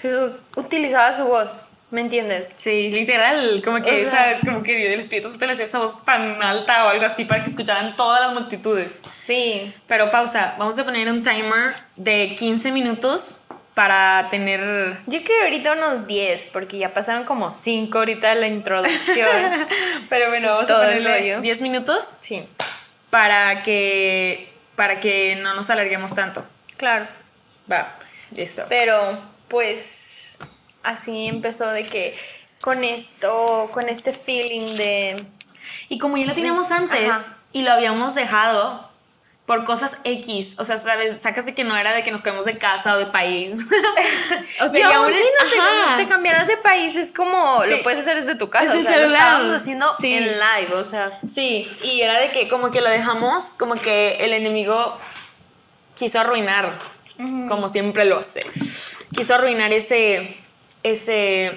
Jesús 0.00 0.42
utilizaba 0.56 1.14
su 1.14 1.24
voz, 1.24 1.66
¿me 1.90 2.00
entiendes? 2.02 2.52
Sí, 2.56 2.90
literal, 2.90 3.62
como 3.64 3.80
que, 3.82 3.90
O 4.06 4.10
sea- 4.10 4.32
esa, 4.32 4.40
como 4.46 4.62
que 4.62 4.92
el 4.92 5.00
Espíritu 5.00 5.28
Santo 5.28 5.46
le 5.46 5.52
hacía 5.52 5.64
esa 5.64 5.78
voz 5.78 6.04
tan 6.04 6.42
alta 6.42 6.84
o 6.86 6.88
algo 6.88 7.04
así 7.06 7.24
para 7.24 7.42
que 7.42 7.50
escucharan 7.50 7.96
todas 7.96 8.20
las 8.20 8.32
multitudes. 8.34 9.02
Sí. 9.14 9.72
Pero 9.86 10.10
pausa, 10.10 10.54
vamos 10.58 10.78
a 10.78 10.84
poner 10.84 11.08
un 11.10 11.22
timer 11.22 11.74
de 11.96 12.34
15 12.38 12.72
minutos 12.72 13.44
para 13.74 14.26
tener... 14.28 14.96
Yo 15.06 15.22
creo 15.22 15.42
ahorita 15.44 15.72
unos 15.74 16.06
10, 16.08 16.48
porque 16.52 16.78
ya 16.78 16.92
pasaron 16.92 17.22
como 17.24 17.52
5 17.52 17.96
ahorita 17.98 18.30
de 18.30 18.40
la 18.40 18.48
introducción. 18.48 19.66
Pero 20.08 20.28
bueno, 20.30 20.48
vamos 20.50 20.66
Todo 20.66 20.78
a 20.82 20.86
ponerle 20.86 21.18
rollo. 21.18 21.40
10 21.40 21.62
minutos 21.62 22.04
sí, 22.20 22.42
para 23.10 23.62
que, 23.62 24.50
para 24.74 24.98
que 25.00 25.36
no 25.36 25.54
nos 25.54 25.70
alarguemos 25.70 26.14
tanto. 26.14 26.44
claro. 26.76 27.06
Va, 27.70 27.94
listo. 28.34 28.64
Pero 28.68 29.16
pues 29.48 30.38
así 30.88 31.26
empezó 31.26 31.68
de 31.70 31.84
que 31.86 32.16
con 32.60 32.84
esto, 32.84 33.68
con 33.72 33.88
este 33.88 34.12
feeling 34.12 34.76
de... 34.76 35.24
Y 35.88 35.98
como 35.98 36.16
ya 36.16 36.26
lo 36.26 36.34
teníamos 36.34 36.70
antes 36.70 37.08
Ajá. 37.10 37.36
y 37.52 37.62
lo 37.62 37.72
habíamos 37.72 38.14
dejado 38.14 38.88
por 39.46 39.64
cosas 39.64 40.00
X, 40.04 40.56
o 40.58 40.64
sea, 40.66 40.76
sabes, 40.76 41.22
sacas 41.22 41.46
de 41.46 41.54
que 41.54 41.64
no 41.64 41.74
era 41.74 41.92
de 41.94 42.02
que 42.04 42.10
nos 42.10 42.20
cambiamos 42.20 42.44
de 42.44 42.58
casa 42.58 42.94
o 42.94 42.98
de 42.98 43.06
país. 43.06 43.66
o 44.60 44.68
sea, 44.68 44.78
y 44.78 44.82
y 44.82 44.82
aún 44.82 44.96
aún 45.06 45.14
si 45.14 45.56
no 45.88 45.96
te, 45.96 46.06
cambiaras 46.06 46.46
de 46.48 46.58
país, 46.58 46.96
es 46.96 47.12
como 47.12 47.64
lo 47.64 47.82
puedes 47.82 48.00
hacer 48.00 48.18
desde 48.20 48.34
tu 48.34 48.50
casa. 48.50 48.74
Desde 48.74 48.76
o 48.76 48.80
el 48.80 48.86
sea, 48.86 48.96
lo 48.96 49.02
celular. 49.04 49.22
estábamos 49.22 49.56
haciendo 49.56 49.86
Sí. 49.98 50.12
en 50.14 50.24
live, 50.24 50.74
o 50.74 50.84
sea. 50.84 51.18
Sí, 51.26 51.66
y 51.82 52.02
era 52.02 52.20
de 52.20 52.30
que 52.30 52.46
como 52.46 52.70
que 52.70 52.82
lo 52.82 52.90
dejamos, 52.90 53.54
como 53.58 53.76
que 53.76 54.16
el 54.20 54.34
enemigo 54.34 54.98
quiso 55.96 56.20
arruinar, 56.20 56.78
como 57.48 57.70
siempre 57.70 58.04
lo 58.04 58.18
hace. 58.18 58.44
Quiso 59.16 59.34
arruinar 59.34 59.72
ese, 59.72 60.36
ese, 60.82 61.52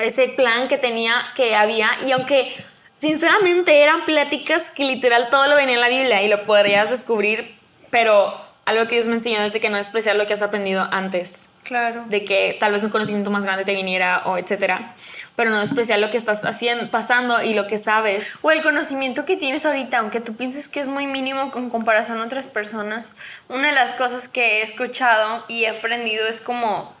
ese 0.00 0.28
plan 0.28 0.68
que 0.68 0.78
tenía, 0.78 1.14
que 1.34 1.54
había, 1.56 1.90
y 2.06 2.12
aunque 2.12 2.54
sinceramente 2.94 3.82
eran 3.82 4.04
pláticas 4.04 4.70
que 4.70 4.84
literal 4.84 5.28
todo 5.30 5.46
lo 5.48 5.56
venía 5.56 5.74
en 5.74 5.80
la 5.80 5.88
Biblia 5.88 6.22
y 6.22 6.28
lo 6.28 6.44
podrías 6.44 6.90
descubrir, 6.90 7.54
pero 7.90 8.34
algo 8.66 8.86
que 8.86 8.94
Dios 8.96 9.08
me 9.08 9.16
enseñó 9.16 9.42
es 9.42 9.52
de 9.52 9.60
que 9.60 9.68
no 9.70 9.76
despreciar 9.76 10.16
lo 10.16 10.26
que 10.26 10.32
has 10.34 10.42
aprendido 10.42 10.88
antes 10.90 11.50
Claro. 11.64 12.04
de 12.08 12.24
que 12.24 12.56
tal 12.60 12.72
vez 12.72 12.84
un 12.84 12.90
conocimiento 12.90 13.30
más 13.30 13.44
grande 13.44 13.64
te 13.64 13.74
viniera 13.74 14.22
o 14.26 14.36
etcétera, 14.36 14.92
pero 15.34 15.50
no 15.50 15.60
despreciar 15.60 15.98
lo 15.98 16.10
que 16.10 16.18
estás 16.18 16.44
haciendo, 16.44 16.90
pasando 16.90 17.42
y 17.42 17.54
lo 17.54 17.66
que 17.66 17.78
sabes. 17.78 18.40
O 18.42 18.50
el 18.50 18.62
conocimiento 18.62 19.24
que 19.24 19.36
tienes 19.38 19.64
ahorita, 19.64 19.98
aunque 19.98 20.20
tú 20.20 20.36
pienses 20.36 20.68
que 20.68 20.80
es 20.80 20.88
muy 20.88 21.06
mínimo 21.06 21.50
con 21.50 21.70
comparación 21.70 22.20
a 22.20 22.24
otras 22.24 22.46
personas, 22.46 23.16
una 23.48 23.68
de 23.68 23.74
las 23.74 23.94
cosas 23.94 24.28
que 24.28 24.58
he 24.58 24.62
escuchado 24.62 25.42
y 25.48 25.64
he 25.64 25.70
aprendido 25.78 26.26
es 26.28 26.42
como, 26.42 26.94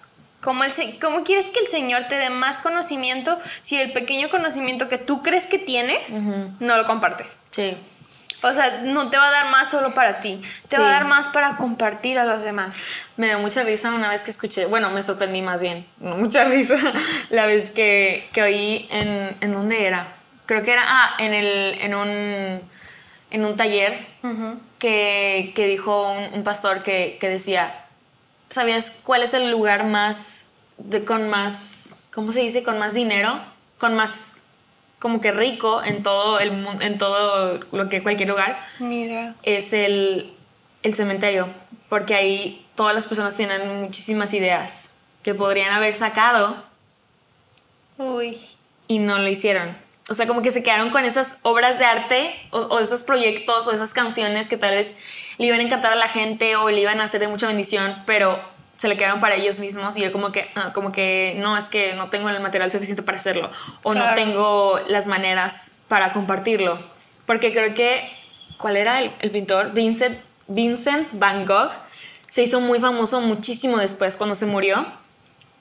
como 0.44 0.62
el, 0.62 0.72
¿cómo 1.00 1.24
quieres 1.24 1.48
que 1.48 1.60
el 1.60 1.68
Señor 1.68 2.04
te 2.04 2.16
dé 2.16 2.28
más 2.28 2.58
conocimiento 2.58 3.38
si 3.62 3.80
el 3.80 3.92
pequeño 3.92 4.28
conocimiento 4.28 4.90
que 4.90 4.98
tú 4.98 5.22
crees 5.22 5.46
que 5.46 5.58
tienes 5.58 6.24
no 6.60 6.76
lo 6.76 6.84
compartes? 6.84 7.40
Sí. 7.50 7.74
O 8.42 8.52
sea, 8.52 8.82
no 8.82 9.08
te 9.08 9.16
va 9.16 9.28
a 9.28 9.30
dar 9.30 9.50
más 9.50 9.70
solo 9.70 9.94
para 9.94 10.20
ti, 10.20 10.38
te 10.68 10.76
va 10.76 10.88
a 10.88 10.90
dar 10.90 11.06
más 11.06 11.28
para 11.28 11.56
compartir 11.56 12.18
a 12.18 12.24
los 12.24 12.42
demás. 12.42 12.76
Me 13.16 13.28
dio 13.28 13.38
mucha 13.38 13.62
risa 13.62 13.94
una 13.94 14.10
vez 14.10 14.20
que 14.20 14.30
escuché, 14.30 14.66
bueno, 14.66 14.90
me 14.90 15.02
sorprendí 15.02 15.40
más 15.40 15.62
bien, 15.62 15.86
no 16.00 16.18
mucha 16.18 16.44
risa, 16.44 16.76
la 17.30 17.46
vez 17.46 17.70
que, 17.70 18.28
que 18.34 18.42
oí 18.42 18.86
en, 18.90 19.34
¿en 19.40 19.52
dónde 19.54 19.86
era? 19.86 20.06
Creo 20.44 20.62
que 20.62 20.72
era, 20.72 20.82
ah, 20.86 21.14
en, 21.20 21.32
el, 21.32 21.78
en, 21.80 21.94
un, 21.94 22.60
en 23.30 23.44
un 23.46 23.56
taller 23.56 23.98
que, 24.78 25.52
que 25.54 25.66
dijo 25.66 26.12
un, 26.12 26.34
un 26.34 26.44
pastor 26.44 26.82
que, 26.82 27.16
que 27.18 27.30
decía, 27.30 27.83
¿sabías 28.54 28.92
cuál 29.02 29.22
es 29.22 29.34
el 29.34 29.50
lugar 29.50 29.84
más, 29.84 30.52
de, 30.78 31.04
con 31.04 31.28
más, 31.28 32.04
¿cómo 32.14 32.32
se 32.32 32.40
dice? 32.40 32.62
Con 32.62 32.78
más 32.78 32.94
dinero, 32.94 33.40
con 33.78 33.94
más, 33.94 34.42
como 35.00 35.20
que 35.20 35.32
rico 35.32 35.82
en 35.82 36.02
todo 36.02 36.40
el 36.40 36.52
mundo, 36.52 36.82
en 36.82 36.96
todo 36.96 37.60
lo 37.72 37.88
que 37.88 38.02
cualquier 38.02 38.28
lugar, 38.30 38.58
Ni 38.78 39.02
idea. 39.02 39.34
es 39.42 39.72
el, 39.72 40.32
el 40.82 40.94
cementerio, 40.94 41.48
porque 41.88 42.14
ahí 42.14 42.64
todas 42.74 42.94
las 42.94 43.06
personas 43.06 43.36
tienen 43.36 43.82
muchísimas 43.82 44.32
ideas 44.34 44.94
que 45.22 45.34
podrían 45.34 45.72
haber 45.72 45.92
sacado 45.92 46.56
Uy. 47.98 48.38
y 48.88 48.98
no 48.98 49.18
lo 49.18 49.28
hicieron. 49.28 49.76
O 50.10 50.14
sea, 50.14 50.26
como 50.26 50.42
que 50.42 50.50
se 50.50 50.62
quedaron 50.62 50.90
con 50.90 51.04
esas 51.06 51.38
obras 51.42 51.78
de 51.78 51.86
arte 51.86 52.34
o, 52.50 52.58
o 52.58 52.78
esos 52.78 53.02
proyectos 53.04 53.66
o 53.66 53.72
esas 53.72 53.94
canciones 53.94 54.50
que 54.50 54.58
tal 54.58 54.74
vez 54.74 54.98
le 55.38 55.46
iban 55.46 55.60
a 55.60 55.62
encantar 55.62 55.92
a 55.92 55.96
la 55.96 56.08
gente 56.08 56.56
o 56.56 56.70
le 56.70 56.80
iban 56.80 57.00
a 57.00 57.04
hacer 57.04 57.20
de 57.20 57.28
mucha 57.28 57.46
bendición, 57.46 58.02
pero 58.06 58.38
se 58.76 58.88
le 58.88 58.96
quedaron 58.96 59.20
para 59.20 59.36
ellos 59.36 59.60
mismos 59.60 59.96
y 59.96 60.04
él 60.04 60.10
como 60.12 60.32
que, 60.32 60.48
ah, 60.56 60.72
como 60.72 60.90
que 60.92 61.34
no, 61.38 61.56
es 61.56 61.66
que 61.68 61.94
no 61.94 62.10
tengo 62.10 62.28
el 62.28 62.40
material 62.40 62.70
suficiente 62.72 63.02
para 63.02 63.18
hacerlo 63.18 63.50
o 63.82 63.94
no 63.94 64.00
Claro. 64.00 64.16
tengo 64.16 64.80
las 64.88 65.06
maneras 65.06 65.80
para 65.88 66.12
compartirlo. 66.12 66.78
Porque 67.26 67.52
creo 67.52 67.72
que, 67.74 68.06
¿cuál 68.58 68.76
era 68.76 69.00
el, 69.00 69.12
el 69.20 69.30
pintor? 69.30 69.72
Vincent, 69.72 70.18
Vincent 70.48 71.08
Van 71.12 71.46
Gogh 71.46 71.70
se 72.28 72.42
hizo 72.42 72.60
muy 72.60 72.80
famoso 72.80 73.20
muchísimo 73.20 73.78
después 73.78 74.16
cuando 74.16 74.34
se 74.34 74.46
murió. 74.46 74.84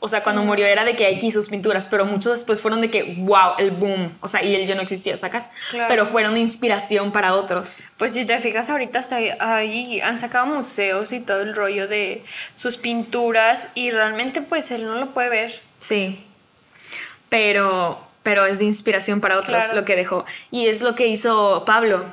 O 0.05 0.10
sea, 0.10 0.22
cuando 0.22 0.43
murió 0.43 0.65
era 0.65 0.83
de 0.83 0.98
que 0.98 1.07
aquí 1.07 1.31
sus 1.31 1.48
pinturas, 1.48 1.88
pero 1.89 2.05
muchos 2.05 2.33
después 2.33 2.62
fueron 2.62 2.81
de 2.81 2.89
que, 2.89 3.15
wow, 3.19 3.53
el 3.57 3.72
boom. 3.72 4.12
O 4.19 4.27
sea, 4.27 4.43
y 4.43 4.53
él 4.53 4.65
ya 4.67 4.75
no 4.75 4.81
existía, 4.81 5.15
¿sacas? 5.15 5.50
Claro. 5.72 5.88
Pero 5.88 6.05
fueron 6.05 6.33
de 6.33 6.41
inspiración 6.41 7.13
para 7.13 7.33
otros. 7.36 7.86
Pues 7.98 8.12
si 8.12 8.25
te 8.25 8.38
fijas 8.41 8.69
ahorita 8.69 9.01
ahí 9.39 10.01
han 10.01 10.19
sacado 10.19 10.45
museos 10.48 11.13
y 11.13 11.22
todo 11.22 11.39
el 11.39 11.55
rollo 11.55 11.88
de 11.88 12.22
sus 12.53 12.75
pinturas 12.75 13.69
y 13.75 13.91
realmente 13.91 14.41
pues 14.41 14.72
él 14.72 14.83
no 14.86 14.95
lo 14.95 15.12
puede 15.12 15.29
ver. 15.29 15.62
Sí. 15.79 16.22
Pero, 17.29 18.05
pero 18.24 18.45
es 18.45 18.60
de 18.60 18.65
inspiración 18.65 19.22
para 19.22 19.38
otros 19.38 19.63
Claro. 19.63 19.79
lo 19.79 19.86
que 19.86 19.95
dejó. 19.95 20.25
Y 20.51 20.67
es 20.67 20.81
lo 20.81 20.95
que 20.95 21.07
hizo 21.07 21.63
Pablo 21.65 22.03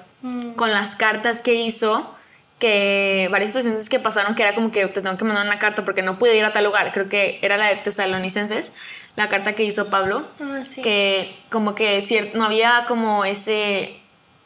con 0.54 0.70
las 0.70 0.94
cartas 0.94 1.40
que 1.42 1.54
hizo, 1.54 2.14
que 2.61 3.29
varias 3.33 3.50
situaciones 3.50 3.88
que 3.88 3.99
pasaron 3.99 4.37
que 4.37 4.43
era 4.45 4.55
como 4.55 4.71
que 4.71 4.87
te 4.87 5.02
tengo 5.02 5.17
que 5.17 5.25
mandar 5.25 5.45
una 5.45 5.59
carta 5.59 5.85
porque 5.85 6.02
no 6.02 6.17
pude 6.19 6.37
ir 6.37 6.45
a 6.45 6.52
tal 6.52 6.62
lugar. 6.62 6.93
Creo 6.93 7.09
que 7.09 7.40
era 7.43 7.57
la 7.57 7.67
de 7.67 7.76
Tesalonicenses, 7.76 8.71
la 9.17 9.29
carta 9.29 9.55
que 9.55 9.64
hizo 9.64 9.88
Pablo. 9.90 10.25
Ah, 10.40 10.62
sí. 10.62 10.83
Que 10.83 11.35
como 11.50 11.75
que 11.75 11.99
cier- 11.99 12.33
no 12.35 12.45
había 12.45 12.85
como 12.87 13.25
ese... 13.25 13.97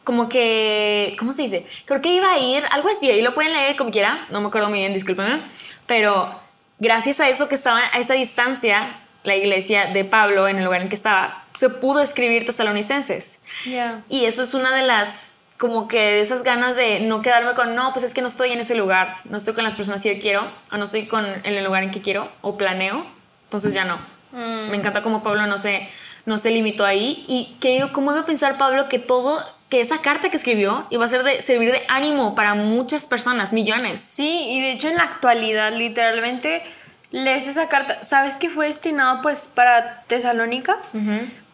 Como 0.04 0.28
que, 0.28 1.16
¿cómo 1.18 1.32
se 1.32 1.42
dice? 1.42 1.66
Creo 1.86 2.02
que 2.02 2.10
iba 2.10 2.30
a 2.30 2.38
ir, 2.38 2.62
algo 2.70 2.90
así, 2.90 3.10
ahí 3.10 3.22
lo 3.22 3.34
pueden 3.34 3.54
leer 3.54 3.74
como 3.74 3.90
quiera, 3.90 4.26
no 4.30 4.42
me 4.42 4.48
acuerdo 4.48 4.68
muy 4.68 4.80
bien, 4.80 4.92
discúlpenme, 4.92 5.40
pero 5.86 6.38
gracias 6.78 7.20
a 7.20 7.30
eso 7.30 7.48
que 7.48 7.54
estaba 7.54 7.80
a 7.90 7.98
esa 7.98 8.12
distancia, 8.12 8.98
la 9.22 9.34
iglesia 9.34 9.86
de 9.86 10.04
Pablo, 10.04 10.46
en 10.46 10.58
el 10.58 10.64
lugar 10.64 10.82
en 10.82 10.88
que 10.90 10.94
estaba, 10.94 11.42
se 11.54 11.70
pudo 11.70 12.02
escribir 12.02 12.44
tesalonicenses. 12.44 13.40
Ya. 13.64 14.02
Y 14.10 14.26
eso 14.26 14.42
es 14.42 14.52
una 14.52 14.76
de 14.76 14.82
las, 14.82 15.30
como 15.64 15.88
que 15.88 16.20
esas 16.20 16.42
ganas 16.42 16.76
de 16.76 17.00
no 17.00 17.22
quedarme 17.22 17.54
con, 17.54 17.74
no, 17.74 17.90
pues 17.94 18.04
es 18.04 18.12
que 18.12 18.20
no 18.20 18.26
estoy 18.26 18.52
en 18.52 18.60
ese 18.60 18.74
lugar, 18.74 19.16
no 19.24 19.38
estoy 19.38 19.54
con 19.54 19.64
las 19.64 19.76
personas 19.76 20.02
que 20.02 20.14
yo 20.14 20.20
quiero, 20.20 20.46
o 20.70 20.76
no 20.76 20.84
estoy 20.84 21.06
con, 21.06 21.24
en 21.24 21.54
el 21.56 21.64
lugar 21.64 21.82
en 21.82 21.90
que 21.90 22.02
quiero, 22.02 22.28
o 22.42 22.58
planeo, 22.58 23.06
entonces 23.44 23.72
ya 23.72 23.86
no. 23.86 23.98
Me 24.34 24.76
encanta 24.76 25.00
cómo 25.00 25.22
Pablo 25.22 25.46
no 25.46 25.56
se, 25.56 25.88
no 26.26 26.36
se 26.36 26.50
limitó 26.50 26.84
ahí. 26.84 27.24
Y 27.28 27.56
que, 27.60 27.88
cómo 27.92 28.10
iba 28.10 28.20
a 28.20 28.24
pensar 28.26 28.58
Pablo 28.58 28.90
que 28.90 28.98
todo, 28.98 29.42
que 29.70 29.80
esa 29.80 30.02
carta 30.02 30.28
que 30.28 30.36
escribió 30.36 30.86
iba 30.90 31.02
a 31.02 31.08
ser 31.08 31.22
de, 31.22 31.40
servir 31.40 31.72
de 31.72 31.82
ánimo 31.88 32.34
para 32.34 32.54
muchas 32.54 33.06
personas, 33.06 33.54
millones. 33.54 34.02
Sí, 34.02 34.46
y 34.50 34.60
de 34.60 34.72
hecho 34.72 34.88
en 34.88 34.96
la 34.96 35.04
actualidad 35.04 35.72
literalmente 35.72 36.62
lees 37.10 37.46
esa 37.46 37.70
carta, 37.70 38.04
¿sabes 38.04 38.34
que 38.34 38.50
fue 38.50 38.66
destinado 38.66 39.22
pues 39.22 39.48
para 39.48 40.02
Tesalónica? 40.08 40.76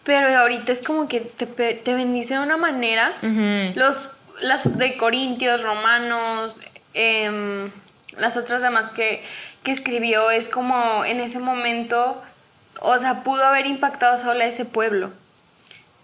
Pero 0.04 0.28
ahorita 0.38 0.73
es 0.73 0.83
como 0.83 1.09
que 1.09 1.21
te, 1.21 1.47
te 1.47 1.95
bendice 1.95 2.35
de 2.35 2.40
una 2.40 2.57
manera. 2.57 3.12
Los, 3.75 4.11
las 4.40 4.78
de 4.78 4.97
Corintios, 4.97 5.62
Romanos, 5.62 6.62
em, 6.95 7.71
las 8.19 8.37
otras 8.37 8.62
demás 8.62 8.90
que, 8.90 9.23
que 9.62 9.71
escribió, 9.73 10.30
es 10.30 10.49
como 10.49 11.04
en 11.04 11.21
ese 11.21 11.38
momento, 11.38 12.21
o 12.80 12.99
sea, 12.99 13.23
pudo 13.23 13.45
haber 13.45 13.66
impactado 13.66 14.16
solo 14.16 14.40
a 14.40 14.47
ese 14.47 14.64
pueblo. 14.64 15.12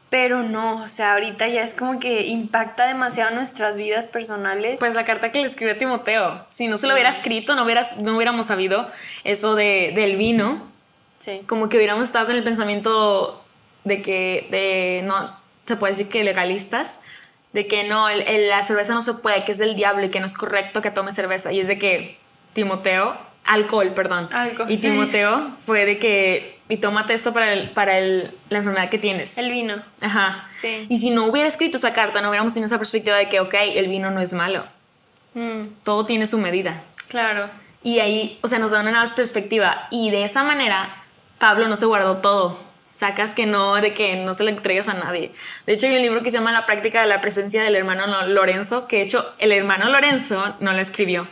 Pero 0.09 0.43
no, 0.45 0.83
o 0.83 0.89
sea, 0.89 1.15
ahorita 1.15 1.49
ya 1.49 1.63
es 1.63 1.75
como 1.75 1.99
que 1.99 2.27
impacta 2.27 2.87
demasiado 2.87 3.35
nuestras 3.35 3.77
vidas 3.77 4.07
personales. 4.07 4.79
Pues 4.79 4.95
la 4.95 5.05
carta 5.05 5.33
que 5.33 5.41
le 5.41 5.47
escribió 5.47 5.75
a 5.75 5.79
Timoteo, 5.79 6.45
si 6.49 6.69
no 6.69 6.79
se 6.79 6.87
lo 6.87 6.93
hubiera 6.93 7.11
escrito, 7.11 7.57
no, 7.57 7.65
hubieras, 7.65 7.97
no 7.99 8.15
hubiéramos 8.15 8.47
sabido 8.47 8.89
eso 9.25 9.57
de, 9.57 9.93
del 9.97 10.17
vino, 10.17 10.63
sí. 11.17 11.43
como 11.49 11.69
que 11.69 11.77
hubiéramos 11.77 12.05
estado 12.05 12.27
con 12.27 12.37
el 12.37 12.45
pensamiento 12.45 13.43
de 13.87 14.03
que, 14.03 14.47
de, 14.51 15.03
no, 15.07 15.35
se 15.67 15.77
puede 15.77 15.93
decir 15.95 16.09
que 16.09 16.23
legalistas, 16.25 17.01
de 17.53 17.67
que 17.67 17.85
no, 17.85 18.09
el- 18.09 18.23
el- 18.23 18.49
la 18.51 18.63
cerveza 18.63 18.93
no 18.93 19.01
se 19.01 19.15
puede, 19.15 19.45
que 19.45 19.53
es 19.53 19.59
del 19.59 19.75
diablo 19.77 20.05
y 20.05 20.09
que 20.11 20.21
no 20.21 20.27
es 20.27 20.35
correcto 20.35 20.83
que 20.83 20.91
tome 20.91 21.13
cerveza. 21.13 21.53
Y 21.53 21.61
es 21.61 21.69
de 21.69 21.79
que 21.79 22.19
Timoteo, 22.53 23.17
alcohol, 23.45 23.93
perdón. 23.95 24.29
Alcohol, 24.33 24.71
y 24.71 24.77
sí. 24.77 24.83
Timoteo 24.83 25.51
fue 25.65 25.85
de 25.87 25.99
que, 25.99 26.59
y 26.69 26.79
tómate 26.79 27.15
esto 27.15 27.33
para, 27.33 27.53
el, 27.53 27.71
para 27.71 27.99
el, 27.99 28.31
la 28.51 28.59
enfermedad 28.59 28.89
que 28.91 28.99
tienes. 28.99 29.39
El 29.39 29.51
vino. 29.51 29.77
Ajá. 30.03 30.49
Sí. 30.61 30.87
Y 30.89 30.99
si 30.99 31.11
no 31.11 31.27
hubiera 31.27 31.49
escrito 31.49 31.77
esa 31.77 31.93
carta, 31.93 32.21
no 32.21 32.29
hubiéramos 32.29 32.53
tenido 32.55 32.67
esa 32.67 32.79
perspectiva 32.79 33.17
de 33.17 33.29
que, 33.29 33.41
ok, 33.41 33.55
el 33.75 33.89
vino 33.89 34.11
no 34.11 34.21
es 34.21 34.33
malo. 34.33 34.65
Mm, 35.35 35.63
Todo 35.85 36.05
tiene 36.05 36.27
su 36.27 36.39
medida. 36.39 36.83
claro. 37.09 37.49
Y 37.83 38.01
ahí, 38.01 38.37
o 38.43 38.49
sea, 38.49 38.59
nos 38.59 38.73
da 38.73 38.81
una 38.81 38.91
nueva 38.91 39.07
perspectiva. 39.15 39.87
Y 39.93 40.11
de 40.11 40.25
esa 40.25 40.43
manera, 40.43 40.93
Pablo 41.39 41.69
no 41.69 41.77
se 41.77 41.87
guardó 41.87 42.17
todo. 42.17 42.59
Sacas 42.97 43.35
que 43.35 43.45
no, 43.45 43.75
de 43.75 43.93
que 43.93 44.17
no 44.17 44.33
se 44.33 44.43
lo 44.45 44.49
entregas 44.49 44.89
a 44.89 44.95
nadie. 44.95 45.31
De 45.67 45.75
hecho, 45.75 45.87
hay 45.87 45.97
un 45.97 46.03
libro 46.03 46.23
que 46.23 46.31
se 46.31 46.39
llama 46.39 46.51
La 46.53 46.65
práctica 46.65 47.03
de 47.03 47.07
la 47.07 47.21
presencia 47.21 47.63
del 47.63 47.77
hermano 47.77 48.07
Lo- 48.07 48.27
Lorenzo, 48.27 48.89
que 48.89 48.97
de 48.97 49.03
hecho 49.03 49.31
el 49.39 49.53
hermano 49.53 49.91
Lorenzo 49.91 50.55
no 50.61 50.73
lo 50.73 50.79
escribió. 50.79 51.29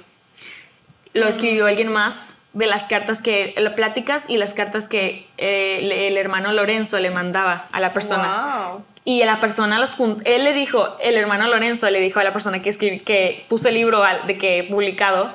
Lo 1.15 1.27
escribió 1.29 1.67
alguien 1.67 1.93
más 1.93 2.43
de 2.53 2.67
las 2.67 2.85
cartas 2.85 3.23
que, 3.23 3.55
las 3.57 3.73
pláticas 3.75 4.29
y 4.29 4.37
las 4.37 4.53
cartas 4.53 4.89
que 4.89 5.27
eh, 5.39 6.09
el 6.09 6.17
hermano 6.19 6.53
Lorenzo 6.53 6.99
le 6.99 7.11
mandaba 7.11 7.67
a 7.73 7.81
la 7.81 7.93
persona. 7.93 8.69
Wow. 8.73 8.85
Y 9.07 9.23
a 9.23 9.27
la 9.27 9.39
persona 9.41 9.79
los 9.79 9.97
él 10.25 10.45
le 10.45 10.53
dijo, 10.55 10.97
el 11.03 11.15
hermano 11.17 11.47
Lorenzo 11.49 11.89
le 11.91 12.01
dijo 12.01 12.21
a 12.21 12.25
la 12.25 12.33
persona 12.33 12.61
que 12.63 12.71
escribió, 12.71 13.03
que 13.05 13.45
puso 13.49 13.69
el 13.69 13.75
libro 13.75 14.03
al- 14.05 14.27
de 14.27 14.37
que 14.37 14.65
publicado, 14.69 15.33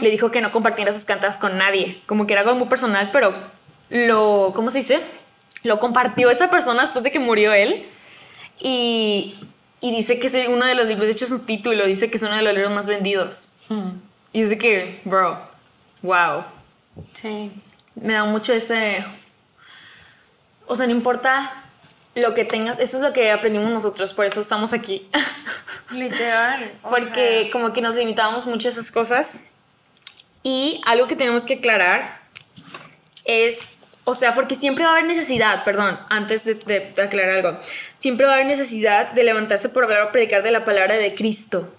le 0.00 0.10
dijo 0.10 0.30
que 0.30 0.40
no 0.40 0.50
compartiera 0.50 0.92
sus 0.92 1.04
cartas 1.04 1.36
con 1.36 1.56
nadie, 1.56 2.00
como 2.06 2.26
que 2.26 2.34
era 2.34 2.42
algo 2.42 2.54
muy 2.54 2.68
personal, 2.68 3.10
pero 3.12 3.34
lo, 3.90 4.52
¿cómo 4.54 4.70
se 4.70 4.78
dice? 4.78 5.00
Lo 5.64 5.78
compartió 5.80 6.30
esa 6.30 6.50
persona 6.50 6.82
después 6.82 7.02
de 7.02 7.10
que 7.10 7.18
murió 7.18 7.52
él. 7.52 7.84
Y, 8.60 9.34
y 9.80 9.90
dice 9.90 10.20
que 10.20 10.28
es 10.28 10.48
uno 10.48 10.64
de 10.64 10.74
los 10.74 10.88
libros, 10.88 11.06
de 11.06 11.12
hecho 11.12 11.26
su 11.26 11.40
título 11.40 11.84
dice 11.86 12.08
que 12.08 12.16
es 12.16 12.22
uno 12.22 12.36
de 12.36 12.42
los 12.42 12.54
libros 12.54 12.72
más 12.72 12.86
vendidos. 12.86 13.56
Y 14.32 14.42
dice 14.42 14.56
que, 14.58 15.00
bro, 15.04 15.38
wow. 16.02 16.44
Sí. 17.12 17.50
Me 17.94 18.12
da 18.12 18.24
mucho 18.24 18.52
ese... 18.52 19.04
O 20.66 20.76
sea, 20.76 20.86
no 20.86 20.92
importa 20.92 21.64
lo 22.14 22.34
que 22.34 22.44
tengas, 22.44 22.78
eso 22.78 22.96
es 22.96 23.02
lo 23.02 23.12
que 23.12 23.30
aprendimos 23.32 23.70
nosotros, 23.70 24.14
por 24.14 24.24
eso 24.24 24.40
estamos 24.40 24.72
aquí. 24.72 25.08
Literal. 25.90 26.72
Porque 26.82 27.42
sea, 27.42 27.50
como 27.50 27.72
que 27.72 27.80
nos 27.80 27.96
limitábamos 27.96 28.46
mucho 28.46 28.68
a 28.68 28.70
esas 28.70 28.90
cosas. 28.90 29.48
Y 30.42 30.80
algo 30.86 31.06
que 31.06 31.16
tenemos 31.16 31.42
que 31.42 31.54
aclarar 31.54 32.20
es, 33.24 33.80
o 34.04 34.14
sea, 34.14 34.34
porque 34.34 34.54
siempre 34.54 34.84
va 34.84 34.90
a 34.90 34.92
haber 34.94 35.06
necesidad, 35.06 35.64
perdón, 35.64 35.98
antes 36.10 36.44
de, 36.44 36.54
de- 36.54 36.92
de 36.94 37.02
aclarar 37.02 37.36
algo, 37.44 37.58
siempre 37.98 38.26
va 38.26 38.32
a 38.32 38.34
haber 38.36 38.46
necesidad 38.46 39.10
de 39.12 39.24
levantarse 39.24 39.68
por 39.70 39.84
hablar 39.84 40.02
o 40.02 40.12
predicar 40.12 40.42
de 40.42 40.50
la 40.50 40.64
palabra 40.64 40.94
de 40.96 41.14
Cristo. 41.14 41.72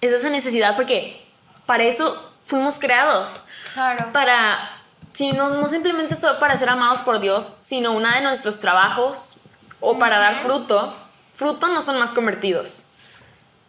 Es 0.00 0.12
esa 0.12 0.30
necesidad 0.30 0.76
porque 0.76 1.20
para 1.66 1.84
eso 1.84 2.32
fuimos 2.44 2.78
creados. 2.78 3.44
Claro. 3.74 4.06
Para, 4.12 4.70
si 5.12 5.32
no, 5.32 5.48
no 5.50 5.66
simplemente 5.68 6.14
solo 6.16 6.38
para 6.38 6.56
ser 6.56 6.68
amados 6.68 7.00
por 7.02 7.20
Dios, 7.20 7.44
sino 7.60 7.92
una 7.92 8.16
de 8.16 8.22
nuestros 8.22 8.60
trabajos 8.60 9.38
o 9.80 9.98
para 9.98 10.18
dar 10.18 10.36
fruto. 10.36 10.94
Fruto 11.34 11.66
no 11.68 11.82
son 11.82 11.98
más 11.98 12.12
convertidos. 12.12 12.88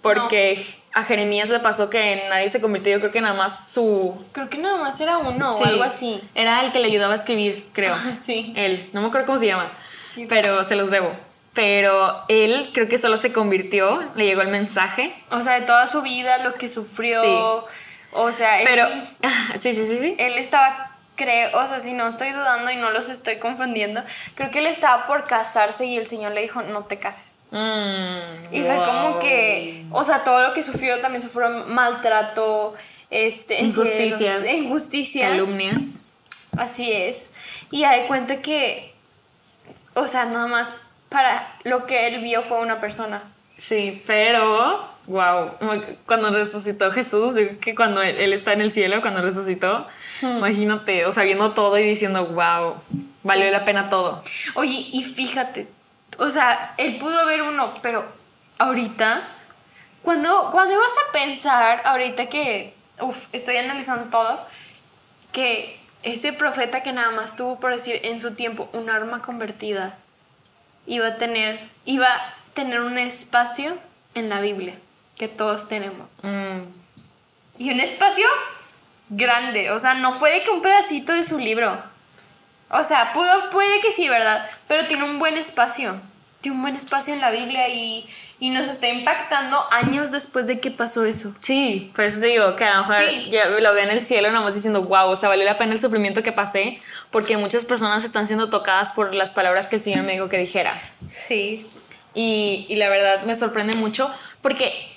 Porque 0.02 0.64
a 0.94 1.04
Jeremías 1.04 1.50
le 1.50 1.60
pasó 1.60 1.90
que 1.90 2.24
nadie 2.30 2.50
se 2.50 2.62
convirtió, 2.62 2.94
yo 2.94 3.00
creo 3.00 3.12
que 3.12 3.22
nada 3.22 3.34
más 3.34 3.70
su... 3.70 4.16
Creo 4.32 4.50
que 4.50 4.60
nada 4.60 4.78
más 4.78 5.00
era 5.02 5.18
uno 5.18 5.52
Sí, 5.54 5.64
o 5.64 5.66
algo 5.66 5.84
así. 5.84 6.22
Era 6.36 6.64
el 6.64 6.72
que 6.72 6.80
le 6.80 6.86
ayudaba 6.86 7.14
a 7.14 7.16
escribir, 7.16 7.66
creo. 7.74 7.96
Ah, 7.96 8.14
sí. 8.16 8.54
Él, 8.56 8.90
no 8.94 9.02
me 9.02 9.08
acuerdo 9.08 9.26
cómo 9.26 9.40
se 9.40 9.48
llama, 9.48 9.68
pero 10.30 10.64
se 10.64 10.76
los 10.76 10.92
debo. 10.92 11.12
Pero 11.54 12.24
él 12.28 12.70
creo 12.74 12.88
que 12.88 12.98
solo 13.00 13.18
se 13.18 13.32
convirtió, 13.34 14.04
le 14.16 14.26
llegó 14.26 14.42
el 14.42 14.50
mensaje. 14.50 15.14
O 15.32 15.42
sea, 15.42 15.60
de 15.60 15.66
toda 15.66 15.88
su 15.88 16.04
vida, 16.04 16.38
lo 16.40 16.54
que 16.56 16.70
sufrió. 16.70 17.22
Sí. 17.22 17.74
O 18.14 18.32
sea, 18.32 18.62
él, 18.62 18.68
Pero, 18.70 18.88
sí, 19.58 19.74
sí, 19.74 19.86
sí, 19.86 19.98
sí. 19.98 20.16
él 20.20 20.38
estaba, 20.38 20.93
creo, 21.16 21.58
o 21.60 21.68
sea, 21.68 21.80
si 21.80 21.94
no 21.94 22.08
estoy 22.08 22.32
dudando 22.32 22.72
y 22.72 22.76
no 22.76 22.92
los 22.92 23.10
estoy 23.10 23.38
confundiendo, 23.38 24.04
creo 24.36 24.52
que 24.52 24.60
él 24.60 24.68
estaba 24.68 25.08
por 25.08 25.24
casarse 25.26 25.86
y 25.86 25.98
el 25.98 26.08
Señor 26.08 26.32
le 26.34 26.42
dijo, 26.42 26.62
no 26.62 26.84
te 26.86 26.98
cases. 27.00 27.40
Mm, 27.52 28.54
Y 28.56 28.64
fue 28.64 28.76
como 28.86 29.20
que, 29.20 29.86
o 29.92 30.04
sea, 30.04 30.24
todo 30.24 30.42
lo 30.48 30.54
que 30.54 30.64
sufrió 30.64 31.00
también 31.02 31.22
sufrió 31.22 31.50
maltrato, 31.68 32.74
este, 33.10 33.62
Injusticias. 33.62 34.48
injusticias. 34.48 35.30
Calumnias. 35.30 36.02
Así 36.58 36.92
es. 36.92 37.36
Y 37.72 37.84
hay 37.84 38.08
cuenta 38.08 38.38
que, 38.38 38.94
o 39.96 40.08
sea, 40.08 40.26
nada 40.26 40.48
más 40.48 40.74
para 41.10 41.56
lo 41.64 41.86
que 41.86 42.08
él 42.08 42.22
vio 42.24 42.42
fue 42.42 42.60
una 42.60 42.80
persona. 42.80 43.22
Sí, 43.66 44.04
pero, 44.06 44.86
wow, 45.06 45.52
cuando 46.06 46.32
resucitó 46.32 46.92
Jesús, 46.92 47.36
yo 47.36 47.48
creo 47.48 47.60
que 47.62 47.76
cuando 47.76 48.02
él, 48.02 48.18
él 48.18 48.34
está 48.34 48.52
en 48.52 48.60
el 48.60 48.74
cielo, 48.74 49.00
cuando 49.00 49.22
resucitó, 49.22 49.86
imagínate, 50.22 51.06
o 51.06 51.14
sea, 51.14 51.24
viendo 51.24 51.54
todo 51.54 51.78
y 51.78 51.84
diciendo, 51.84 52.26
wow, 52.26 52.76
valió 53.24 53.50
la 53.52 53.64
pena 53.64 53.90
todo. 53.90 54.22
Oye, 54.56 54.90
y 54.92 55.02
fíjate, 55.04 55.66
o 56.18 56.30
sea, 56.30 56.74
él 56.78 56.98
pudo 56.98 57.26
ver 57.26 57.42
uno, 57.42 57.70
pero 57.82 58.04
ahorita, 58.58 59.30
cuando, 60.02 60.50
cuando 60.52 60.78
vas 60.78 60.94
a 61.08 61.14
pensar, 61.14 61.84
ahorita 61.86 62.26
que, 62.26 62.74
uff, 63.00 63.28
estoy 63.32 63.56
analizando 63.56 64.10
todo, 64.10 64.46
que 65.32 65.80
ese 66.04 66.34
profeta 66.34 66.84
que 66.84 66.92
nada 66.92 67.12
más 67.12 67.38
tuvo, 67.38 67.62
por 67.62 67.74
decir, 67.74 68.02
en 68.04 68.20
su 68.20 68.36
tiempo, 68.36 68.70
un 68.74 68.90
arma 68.90 69.22
convertida, 69.22 69.96
iba 70.86 71.08
a 71.08 71.16
tener, 71.16 71.62
iba 71.86 72.10
tener 72.54 72.82
un 72.82 72.98
espacio 72.98 73.76
en 74.16 74.30
la 74.30 74.40
Biblia, 74.42 74.76
que 75.18 75.28
todos 75.28 75.68
tenemos. 75.68 76.08
Mm, 76.24 76.62
Y 77.60 77.72
un 77.72 77.80
espacio 77.80 78.26
grande, 79.10 79.72
o 79.72 79.80
sea, 79.80 79.94
no 79.96 80.12
fue 80.14 80.32
de 80.32 80.44
que 80.44 80.50
un 80.52 80.62
pedacito 80.62 81.14
de 81.14 81.24
su 81.24 81.38
libro. 81.40 81.78
O 82.70 82.84
sea, 82.84 83.14
pudo, 83.14 83.50
puede 83.52 83.80
que 83.82 83.92
sí, 83.92 84.10
¿verdad? 84.10 84.50
Pero 84.68 84.88
tiene 84.88 85.04
un 85.04 85.20
buen 85.20 85.38
espacio. 85.38 85.96
Tiene 86.42 86.56
un 86.58 86.64
buen 86.64 86.76
espacio 86.76 87.14
en 87.14 87.22
la 87.22 87.30
Biblia 87.30 87.68
y, 87.70 88.10
y 88.40 88.50
nos 88.50 88.68
está 88.68 88.88
impactando 88.90 89.64
años 89.72 90.10
después 90.12 90.48
de 90.48 90.60
que 90.60 90.72
pasó 90.72 91.06
eso. 91.06 91.34
Sí, 91.40 91.92
por 91.96 92.06
eso 92.06 92.20
te 92.20 92.26
digo 92.28 92.56
que 92.56 92.66
a 92.66 92.78
lo 92.78 92.88
mejor 92.88 93.04
Sí. 93.08 93.30
ya 93.30 93.46
lo 93.46 93.74
veo 93.74 93.84
en 93.84 93.92
el 93.92 94.04
cielo 94.04 94.32
nomás 94.32 94.56
diciendo, 94.56 94.82
wow, 94.82 95.10
o 95.10 95.16
sea, 95.16 95.30
valió 95.30 95.46
la 95.46 95.58
pena 95.58 95.74
el 95.74 95.80
sufrimiento 95.80 96.24
que 96.24 96.32
pasé, 96.32 96.82
porque 97.12 97.38
muchas 97.38 97.64
personas 97.66 98.04
están 98.04 98.26
siendo 98.26 98.50
tocadas 98.50 98.92
por 98.94 99.14
las 99.14 99.32
palabras 99.34 99.68
que 99.68 99.76
el 99.76 99.82
Señor 99.84 100.04
me 100.04 100.14
dijo 100.14 100.28
que 100.28 100.40
dijera. 100.40 100.74
Sí. 101.12 101.66
Y, 102.16 102.66
y 102.70 102.76
la 102.76 102.90
verdad 102.90 103.24
me 103.24 103.36
sorprende 103.36 103.74
mucho 103.74 104.10
porque 104.42 104.90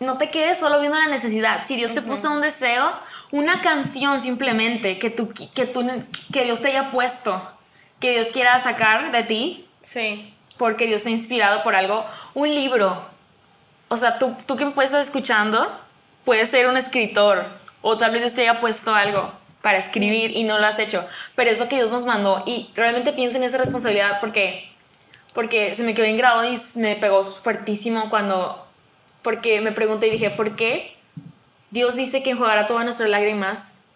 no 0.00 0.18
te 0.18 0.30
quedes 0.30 0.58
solo 0.58 0.80
viendo 0.80 0.98
la 0.98 1.06
necesidad. 1.06 1.64
Si 1.64 1.76
Dios 1.76 1.94
te 1.94 2.02
puso 2.02 2.30
un 2.32 2.40
deseo, 2.40 2.92
una 3.30 3.60
canción 3.60 4.20
simplemente 4.20 4.98
que, 4.98 5.10
tú, 5.10 5.28
que, 5.54 5.66
tú, 5.66 5.88
que 6.32 6.44
Dios 6.44 6.60
te 6.60 6.68
haya 6.68 6.90
puesto, 6.90 7.40
que 8.00 8.10
Dios 8.12 8.28
quiera 8.32 8.58
sacar 8.60 9.12
de 9.12 9.22
ti, 9.22 9.66
Sí. 9.82 10.34
porque 10.58 10.86
Dios 10.86 11.02
te 11.04 11.10
ha 11.10 11.12
inspirado 11.12 11.62
por 11.62 11.74
algo, 11.76 12.04
un 12.34 12.48
libro. 12.54 13.00
O 13.88 13.96
sea, 13.96 14.18
tú, 14.18 14.34
tú 14.46 14.56
que 14.56 14.64
me 14.64 14.72
puedes 14.72 14.90
estar 14.90 15.00
escuchando, 15.02 15.70
puedes 16.24 16.50
ser 16.50 16.66
un 16.68 16.76
escritor 16.76 17.44
o 17.82 17.96
tal 17.98 18.10
vez 18.10 18.22
Dios 18.22 18.34
te 18.34 18.40
haya 18.42 18.60
puesto 18.60 18.94
algo 18.94 19.30
para 19.62 19.78
escribir 19.78 20.32
y 20.36 20.44
no 20.44 20.58
lo 20.58 20.66
has 20.66 20.78
hecho, 20.78 21.06
pero 21.36 21.50
es 21.50 21.58
lo 21.58 21.68
que 21.68 21.76
Dios 21.76 21.92
nos 21.92 22.04
mandó 22.04 22.42
y 22.46 22.70
realmente 22.74 23.12
piensa 23.12 23.38
en 23.38 23.44
esa 23.44 23.58
responsabilidad 23.58 24.20
porque 24.20 24.70
porque 25.34 25.74
se 25.74 25.82
me 25.82 25.94
quedó 25.94 26.06
en 26.06 26.16
grado 26.16 26.44
y 26.44 26.58
me 26.76 26.96
pegó 26.96 27.22
fuertísimo 27.22 28.08
cuando 28.08 28.60
porque 29.22 29.60
me 29.60 29.72
pregunté 29.72 30.06
y 30.06 30.10
dije, 30.10 30.30
¿por 30.30 30.54
qué 30.54 30.96
Dios 31.70 31.96
dice 31.96 32.22
que 32.22 32.30
enjuagará 32.30 32.66
todas 32.66 32.84
nuestras 32.84 33.08
lágrimas 33.08 33.86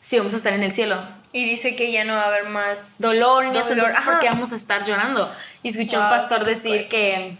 si 0.00 0.18
vamos 0.18 0.34
a 0.34 0.38
estar 0.38 0.52
en 0.52 0.62
el 0.62 0.72
cielo? 0.72 1.00
Y 1.32 1.44
dice 1.44 1.76
que 1.76 1.92
ya 1.92 2.04
no 2.04 2.14
va 2.14 2.22
a 2.22 2.26
haber 2.26 2.48
más. 2.48 2.94
dolor 2.98 3.44
ni 3.44 3.50
Dolor, 3.52 3.68
entonces, 3.68 4.00
¿por 4.04 4.18
qué 4.18 4.28
vamos 4.28 4.52
a 4.52 4.56
estar 4.56 4.84
llorando? 4.84 5.32
Y 5.62 5.68
escuché 5.68 5.94
a 5.96 6.00
un 6.00 6.04
Wow, 6.06 6.14
pastor 6.16 6.44
decir 6.44 6.78
pues. 6.78 6.90
que, 6.90 7.36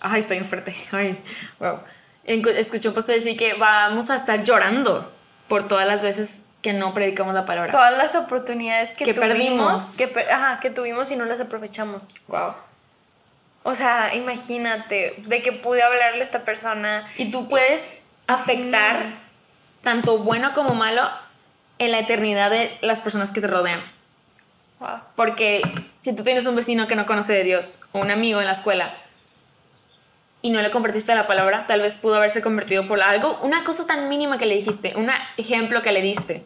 ay, 0.00 0.20
estoy 0.20 0.38
bien 0.38 0.48
fuerte, 0.48 0.74
ay, 0.92 1.18
wow. 1.58 1.80
Escuché 2.24 2.88
a 2.88 2.90
un 2.90 2.94
pastor 2.94 3.16
decir 3.16 3.36
que 3.36 3.54
vamos 3.54 4.08
a 4.10 4.16
estar 4.16 4.42
llorando 4.42 5.12
por 5.48 5.68
todas 5.68 5.86
las 5.86 6.02
veces 6.02 6.46
que 6.62 6.72
no 6.72 6.94
predicamos 6.94 7.34
la 7.34 7.44
palabra. 7.44 7.70
Todas 7.72 7.96
las 7.98 8.14
oportunidades 8.14 8.92
que, 8.92 9.04
Que 9.04 9.14
tuvimos, 9.14 9.28
perdimos. 9.28 9.96
Que, 9.96 10.32
ajá, 10.32 10.60
que 10.60 10.70
tuvimos 10.70 11.10
y 11.10 11.16
no 11.16 11.24
las 11.26 11.40
aprovechamos. 11.40 12.14
Wow. 12.28 12.54
O 13.66 13.74
sea, 13.74 14.14
imagínate, 14.14 15.16
de 15.26 15.42
que 15.42 15.50
pude 15.50 15.82
hablarle 15.82 16.20
a 16.20 16.24
esta 16.24 16.44
persona. 16.44 17.04
Y 17.16 17.32
tú 17.32 17.48
puedes 17.48 18.06
afectar 18.28 19.06
tanto 19.82 20.18
bueno 20.18 20.52
como 20.54 20.76
malo 20.76 21.02
en 21.80 21.90
la 21.90 21.98
eternidad 21.98 22.48
de 22.48 22.70
las 22.80 23.00
personas 23.00 23.32
que 23.32 23.40
te 23.40 23.48
rodean. 23.48 23.80
Wow. 24.78 25.00
Porque 25.16 25.62
si 25.98 26.14
tú 26.14 26.22
tienes 26.22 26.46
un 26.46 26.54
vecino 26.54 26.86
que 26.86 26.94
no 26.94 27.06
conoce 27.06 27.32
de 27.32 27.42
Dios 27.42 27.86
o 27.90 27.98
un 27.98 28.12
amigo 28.12 28.38
en 28.38 28.46
la 28.46 28.52
escuela 28.52 28.94
y 30.42 30.50
no 30.50 30.62
le 30.62 30.70
compartiste 30.70 31.12
la 31.16 31.26
palabra, 31.26 31.66
tal 31.66 31.80
vez 31.80 31.98
pudo 31.98 32.14
haberse 32.14 32.42
convertido 32.42 32.86
por 32.86 33.02
algo, 33.02 33.36
una 33.42 33.64
cosa 33.64 33.84
tan 33.84 34.08
mínima 34.08 34.38
que 34.38 34.46
le 34.46 34.54
dijiste, 34.54 34.92
un 34.94 35.10
ejemplo 35.38 35.82
que 35.82 35.90
le 35.90 36.02
diste 36.02 36.44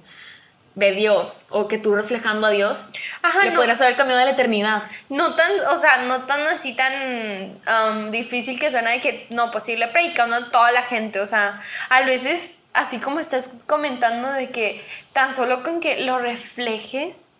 de 0.75 0.93
Dios 0.93 1.49
o 1.51 1.67
que 1.69 1.79
tú 1.79 1.95
reflejando 1.95 2.47
a 2.47 2.51
Dios, 2.51 2.93
Ajá, 3.23 3.45
le 3.45 3.51
no. 3.51 3.57
podrías 3.57 3.81
haber 3.81 3.97
cambiado 3.97 4.25
la 4.25 4.31
eternidad. 4.31 4.83
No 5.09 5.35
tan, 5.35 5.51
o 5.69 5.77
sea, 5.77 5.99
no 6.05 6.23
tan 6.23 6.47
así 6.47 6.75
tan 6.75 6.93
um, 6.93 8.11
difícil 8.11 8.59
que 8.59 8.71
suena 8.71 8.91
de 8.91 9.01
que 9.01 9.27
no 9.31 9.51
posible 9.51 9.89
predicando 9.89 10.37
a 10.37 10.51
toda 10.51 10.71
la 10.73 10.83
gente. 10.83 11.21
O 11.21 11.27
sea, 11.27 11.61
a 11.89 12.03
veces, 12.03 12.61
así 12.73 12.99
como 12.99 13.21
estás 13.21 13.51
comentando 13.67 14.31
de 14.33 14.51
que 14.51 14.83
tan 15.13 15.35
solo 15.35 15.63
con 15.63 15.81
que 15.81 16.03
lo 16.03 16.19
reflejes, 16.19 17.35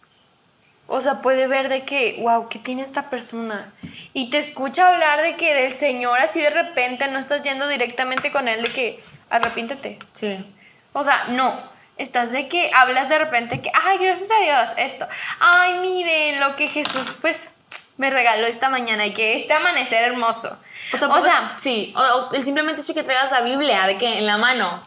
o 0.93 1.01
sea, 1.01 1.23
puede 1.23 1.47
ver 1.47 1.69
de 1.69 1.83
que, 1.83 2.19
wow, 2.21 2.49
¿qué 2.49 2.59
tiene 2.59 2.83
esta 2.83 3.11
persona? 3.11 3.73
Y 4.13 4.31
te 4.31 4.39
escucha 4.39 4.89
hablar 4.89 5.23
de 5.23 5.37
que 5.37 5.55
del 5.55 5.77
Señor 5.77 6.19
así 6.19 6.41
de 6.41 6.51
repente 6.51 7.07
no 7.07 7.21
estás 7.21 7.43
yendo 7.43 7.69
directamente 7.69 8.33
con 8.33 8.49
Él 8.49 8.63
de 8.63 8.69
que 8.71 9.05
arrepíntete. 9.31 10.01
Sí. 10.13 10.45
O 10.93 11.05
sea, 11.05 11.27
no. 11.29 11.55
Estás 12.01 12.33
de 12.33 12.49
que 12.49 12.71
hablas 12.75 13.09
de 13.09 13.19
repente 13.19 13.61
que, 13.61 13.71
ay, 13.85 13.99
gracias 13.99 14.31
a 14.31 14.41
Dios, 14.43 14.71
esto. 14.79 15.07
Ay, 15.39 15.79
miren 15.81 16.41
lo 16.41 16.57
que 16.57 16.67
Jesús, 16.69 17.13
pues, 17.21 17.55
me 17.99 18.09
regaló 18.11 18.47
esta 18.47 18.71
mañana 18.71 19.05
y 19.07 19.13
que 19.13 19.37
este 19.37 19.53
amanecer 19.53 20.03
hermoso. 20.05 20.49
O, 20.95 20.99
tampoco- 20.99 21.21
o 21.21 21.23
sea, 21.23 21.55
sí, 21.59 21.93
o, 21.97 22.01
o 22.01 22.35
el 22.35 22.43
simplemente 22.45 22.81
hecho 22.81 22.95
que 22.95 23.03
traigas 23.03 23.31
la 23.33 23.43
Biblia 23.43 23.87
de 23.87 23.99
que 23.99 24.19
en 24.19 24.27
la 24.27 24.39
mano, 24.39 24.83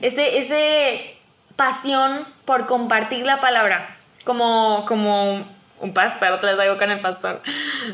ese, 0.00 0.38
ese 0.38 1.16
pasión 1.56 2.26
por 2.44 2.66
compartir 2.66 3.24
la 3.24 3.40
palabra, 3.40 3.96
como, 4.24 4.84
como 4.86 5.42
un 5.80 5.94
pastor, 5.94 6.32
otra 6.32 6.50
vez 6.50 6.60
algo 6.60 6.76
con 6.76 6.90
el 6.90 7.00
pastor, 7.00 7.40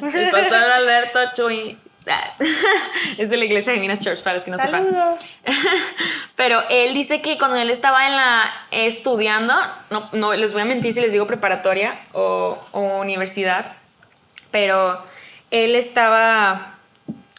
el 0.03 0.31
pastor 0.31 0.55
Alberto 0.73 1.21
Chuy, 1.35 1.79
es 3.19 3.31
de 3.31 3.37
la 3.37 3.45
iglesia 3.45 3.73
de 3.73 3.81
Minas 3.81 4.01
Church, 4.01 4.23
para 4.23 4.35
los 4.35 4.45
que 4.45 4.51
no 4.51 4.59
sepan. 4.59 4.85
saludos. 4.85 5.21
Pero 6.37 6.63
él 6.71 6.95
dice 6.95 7.23
que 7.23 7.39
cuando 7.39 7.57
él 7.57 7.71
estaba 7.71 8.07
en 8.07 8.17
la 8.17 8.53
estudiando, 8.71 9.55
no, 9.91 10.09
no 10.13 10.35
les 10.35 10.53
voy 10.53 10.63
a 10.63 10.65
mentir 10.65 10.93
si 10.93 11.01
les 11.01 11.13
digo 11.13 11.27
preparatoria 11.27 11.99
o, 12.13 12.59
o 12.73 13.01
universidad, 13.01 13.73
pero 14.51 15.03
él 15.51 15.75
estaba 15.75 16.75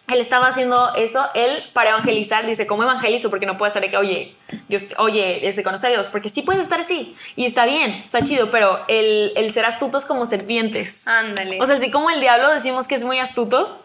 él 0.08 0.20
estaba 0.20 0.48
haciendo 0.48 0.94
eso, 0.96 1.26
él 1.34 1.64
para 1.74 1.92
evangelizar, 1.92 2.46
dice, 2.46 2.68
¿cómo 2.68 2.84
evangelizo? 2.84 3.30
Porque 3.30 3.46
no 3.46 3.58
puede 3.58 3.70
estar 3.70 3.82
de 3.82 3.90
que, 3.90 3.98
oye, 3.98 4.36
Dios, 4.68 4.84
oye, 4.98 5.52
se 5.52 5.64
conoce 5.64 5.88
a 5.88 5.90
Dios, 5.90 6.10
porque 6.10 6.30
sí 6.30 6.44
puedes 6.44 6.62
estar 6.62 6.80
así, 6.80 7.16
y 7.36 7.46
está 7.46 7.66
bien, 7.66 7.92
está 8.06 8.22
chido, 8.22 8.52
pero 8.52 8.80
el, 8.88 9.34
el 9.36 9.52
ser 9.52 9.66
astutos 9.66 10.06
como 10.06 10.26
serpientes. 10.26 11.08
Ándale. 11.08 11.58
O 11.60 11.66
sea, 11.66 11.76
así 11.76 11.90
como 11.90 12.12
el 12.12 12.20
diablo 12.20 12.54
decimos 12.54 12.88
que 12.88 12.96
es 12.96 13.04
muy 13.04 13.18
astuto, 13.18 13.84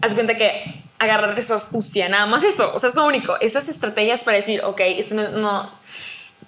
haz 0.00 0.14
cuenta 0.14 0.36
que 0.36 0.80
agarrar 0.98 1.34
de 1.34 1.42
su 1.42 1.54
astucia, 1.54 2.08
nada 2.08 2.26
más 2.26 2.44
eso, 2.44 2.72
o 2.74 2.78
sea, 2.78 2.88
es 2.88 2.94
lo 2.94 3.06
único, 3.06 3.36
esas 3.40 3.68
estrategias 3.68 4.22
para 4.22 4.36
decir, 4.36 4.62
ok, 4.64 4.80
esto 4.80 5.14
no, 5.14 5.28
no, 5.30 5.70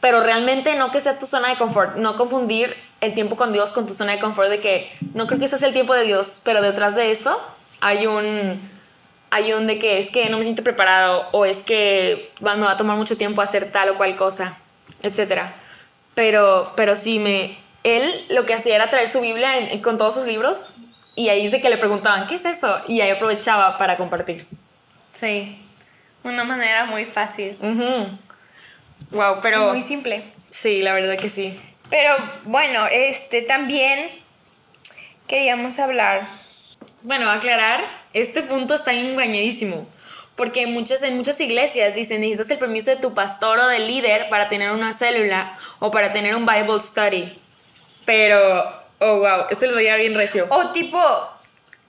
pero 0.01 0.21
realmente 0.21 0.77
no 0.77 0.91
que 0.91 1.01
sea 1.01 1.19
tu 1.19 1.27
zona 1.27 1.49
de 1.49 1.57
confort, 1.57 1.97
no 1.97 2.17
confundir 2.17 2.77
el 3.01 3.15
tiempo 3.15 3.37
con 3.37 3.53
Dios 3.53 3.73
con 3.73 3.87
tu 3.87 3.95
zona 3.95 4.13
de 4.13 4.19
confort 4.19 4.49
de 4.49 4.61
que 4.61 4.91
no 5.15 5.27
creo 5.27 5.39
que 5.39 5.47
este 5.47 5.57
es 5.57 5.63
el 5.63 5.73
tiempo 5.73 5.95
de 5.95 6.05
Dios, 6.05 6.43
pero 6.45 6.61
detrás 6.61 6.95
de 6.95 7.11
eso 7.11 7.41
hay 7.81 8.07
un 8.07 8.61
hay 9.31 9.55
un 9.55 9.65
de 9.65 9.79
que 9.79 9.99
es 9.99 10.11
que 10.11 10.29
no 10.29 10.37
me 10.37 10.45
siento 10.45 10.63
preparado 10.63 11.25
o 11.33 11.47
es 11.47 11.63
que 11.63 12.31
va, 12.47 12.55
me 12.55 12.67
va 12.67 12.73
a 12.73 12.77
tomar 12.77 12.99
mucho 12.99 13.17
tiempo 13.17 13.41
hacer 13.41 13.73
tal 13.73 13.89
o 13.89 13.97
cual 13.97 14.15
cosa, 14.15 14.59
etcétera. 15.03 15.55
Pero, 16.15 16.71
pero 16.77 16.95
sí, 16.95 17.19
me, 17.19 17.57
él 17.83 18.03
lo 18.29 18.45
que 18.45 18.53
hacía 18.53 18.75
era 18.75 18.91
traer 18.91 19.09
su 19.09 19.23
Biblia 19.23 19.49
con 19.83 19.97
todos 19.97 20.17
sus 20.17 20.27
libros 20.27 20.77
y 21.15 21.29
ahí 21.29 21.43
dice 21.43 21.61
que 21.61 21.71
le 21.71 21.77
preguntaban, 21.77 22.27
¿qué 22.27 22.37
es 22.37 22.45
eso? 22.45 22.81
Y 22.89 23.01
ahí 23.01 23.11
aprovechaba 23.11 23.79
para 23.79 23.97
compartir. 23.97 24.47
Sí, 25.13 25.59
una 26.25 26.45
manera 26.45 26.87
muy 26.87 27.05
fácil. 27.05 27.57
Wow, 29.11 29.41
pero... 29.43 29.71
Muy 29.71 29.83
simple. 29.83 30.23
Sí, 30.51 30.83
la 30.83 30.93
verdad 30.95 31.19
que 31.19 31.29
sí. 31.29 31.59
Pero 31.91 32.15
bueno, 32.45 32.87
este 32.87 33.43
también 33.43 34.11
queríamos 35.27 35.79
hablar. 35.79 36.27
Bueno, 37.03 37.31
aclarar 37.31 37.85
este 38.15 38.43
punto 38.43 38.75
está 38.75 38.93
engañadísimo. 38.93 39.87
Porque 40.37 40.67
muchas, 40.67 41.03
en 41.03 41.17
muchas 41.17 41.39
iglesias 41.41 41.95
dicen, 41.95 42.23
necesitas 42.23 42.51
el 42.51 42.59
permiso 42.59 42.91
de 42.91 42.97
tu 42.97 43.13
pastor 43.13 43.59
o 43.59 43.67
del 43.67 43.87
líder 43.87 44.31
para 44.31 44.49
tener 44.49 44.71
una 44.71 44.95
célula 44.95 45.55
o 45.79 45.91
para 45.91 46.11
tener 46.11 46.35
un 46.35 46.47
Bible 46.47 46.81
study. 46.81 47.39
Pero, 48.07 48.82
oh, 49.03 49.19
wow, 49.19 49.47
este 49.51 49.67
lo 49.67 49.75
veía 49.75 49.97
bien 49.97 50.15
recio. 50.15 50.47
O 50.51 50.71
tipo, 50.73 51.01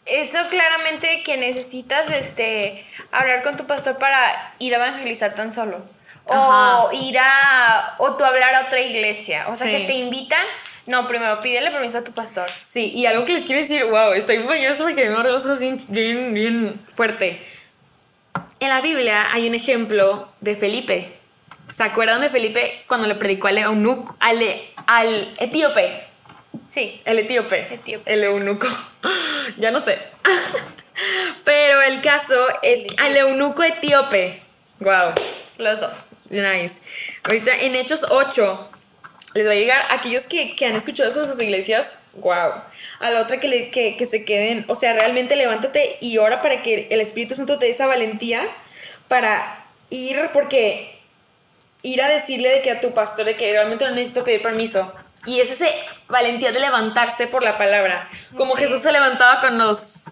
eso 0.05 0.37
claramente 0.49 1.23
que 1.23 1.37
necesitas 1.37 2.09
este, 2.09 2.85
hablar 3.11 3.43
con 3.43 3.55
tu 3.55 3.65
pastor 3.65 3.97
para 3.97 4.53
ir 4.59 4.73
a 4.75 4.77
evangelizar 4.77 5.33
tan 5.35 5.53
solo. 5.53 5.81
O 6.25 6.89
ir 6.93 7.17
a, 7.19 7.95
o 7.97 8.15
tú 8.15 8.23
hablar 8.23 8.55
a 8.55 8.67
otra 8.67 8.79
iglesia. 8.79 9.45
O 9.49 9.55
sea, 9.55 9.69
que 9.69 9.85
te 9.85 9.93
invitan 9.93 10.45
no, 10.85 11.07
primero 11.07 11.39
pídele 11.39 11.71
permiso 11.71 11.99
a 11.99 12.03
tu 12.03 12.11
pastor. 12.11 12.49
Sí, 12.59 12.91
y 12.93 13.05
algo 13.05 13.23
que 13.23 13.33
les 13.33 13.43
quiero 13.43 13.61
decir, 13.61 13.85
wow, 13.85 14.11
estoy 14.13 14.39
muy 14.39 14.59
porque 14.77 15.09
me 15.09 15.23
los 15.23 15.45
ojos 15.45 15.59
bien, 15.87 16.33
bien, 16.33 16.79
fuerte. 16.93 17.41
En 18.59 18.69
la 18.69 18.81
Biblia 18.81 19.31
hay 19.31 19.47
un 19.47 19.55
ejemplo 19.55 20.27
de 20.41 20.55
Felipe. 20.55 21.13
¿Se 21.69 21.83
acuerdan 21.83 22.21
de 22.21 22.29
Felipe 22.29 22.83
cuando 22.87 23.07
le 23.07 23.15
predicó 23.15 23.47
al 23.47 23.57
eunuco, 23.59 24.15
al, 24.19 24.41
al 24.85 25.33
etíope? 25.39 26.03
Sí. 26.67 27.01
El 27.05 27.19
etíope. 27.19 27.79
El 28.05 28.23
eunuco. 28.23 28.67
ya 29.57 29.71
no 29.71 29.79
sé. 29.79 29.97
Pero 31.43 31.81
el 31.83 32.01
caso 32.01 32.35
es 32.61 32.85
al 32.97 33.15
eunuco 33.15 33.63
etíope. 33.63 34.41
Wow. 34.79 35.13
Los 35.57 35.79
dos. 35.79 36.07
Nice. 36.29 36.81
Ahorita 37.23 37.55
en 37.55 37.75
Hechos 37.75 38.05
8 38.09 38.69
les 39.33 39.47
va 39.47 39.51
a 39.51 39.55
llegar 39.55 39.81
a 39.89 39.95
aquellos 39.95 40.27
que, 40.27 40.55
han 40.65 40.75
escuchado 40.75 41.09
eso 41.09 41.21
de 41.21 41.27
sus 41.27 41.39
iglesias, 41.41 42.09
wow. 42.13 42.53
A 42.99 43.09
la 43.09 43.21
otra 43.21 43.39
que, 43.39 43.47
le, 43.47 43.71
que, 43.71 44.05
se 44.05 44.25
queden, 44.25 44.63
o 44.67 44.75
sea, 44.75 44.93
realmente 44.93 45.35
levántate 45.35 45.97
y 46.01 46.17
ora 46.19 46.41
para 46.41 46.61
que 46.61 46.87
el 46.91 47.01
Espíritu 47.01 47.33
Santo 47.33 47.57
te 47.57 47.65
dé 47.65 47.71
esa 47.71 47.87
valentía 47.87 48.47
para 49.07 49.65
ir, 49.89 50.29
porque 50.33 50.95
ir 51.81 52.01
a 52.01 52.07
decirle 52.07 52.49
de 52.49 52.61
que 52.61 52.71
a 52.71 52.79
tu 52.79 52.93
pastor 52.93 53.25
de 53.25 53.35
que 53.35 53.51
realmente 53.51 53.85
no 53.85 53.91
necesito 53.91 54.23
pedir 54.23 54.41
permiso. 54.41 54.93
Y 55.25 55.39
es 55.39 55.51
ese 55.51 55.73
valentía 56.07 56.51
de 56.51 56.59
levantarse 56.59 57.27
por 57.27 57.43
la 57.43 57.57
palabra. 57.57 58.09
Como 58.35 58.55
Jesús 58.55 58.81
se 58.81 58.91
levantaba 58.91 59.39
con 59.39 59.57
los... 59.57 60.05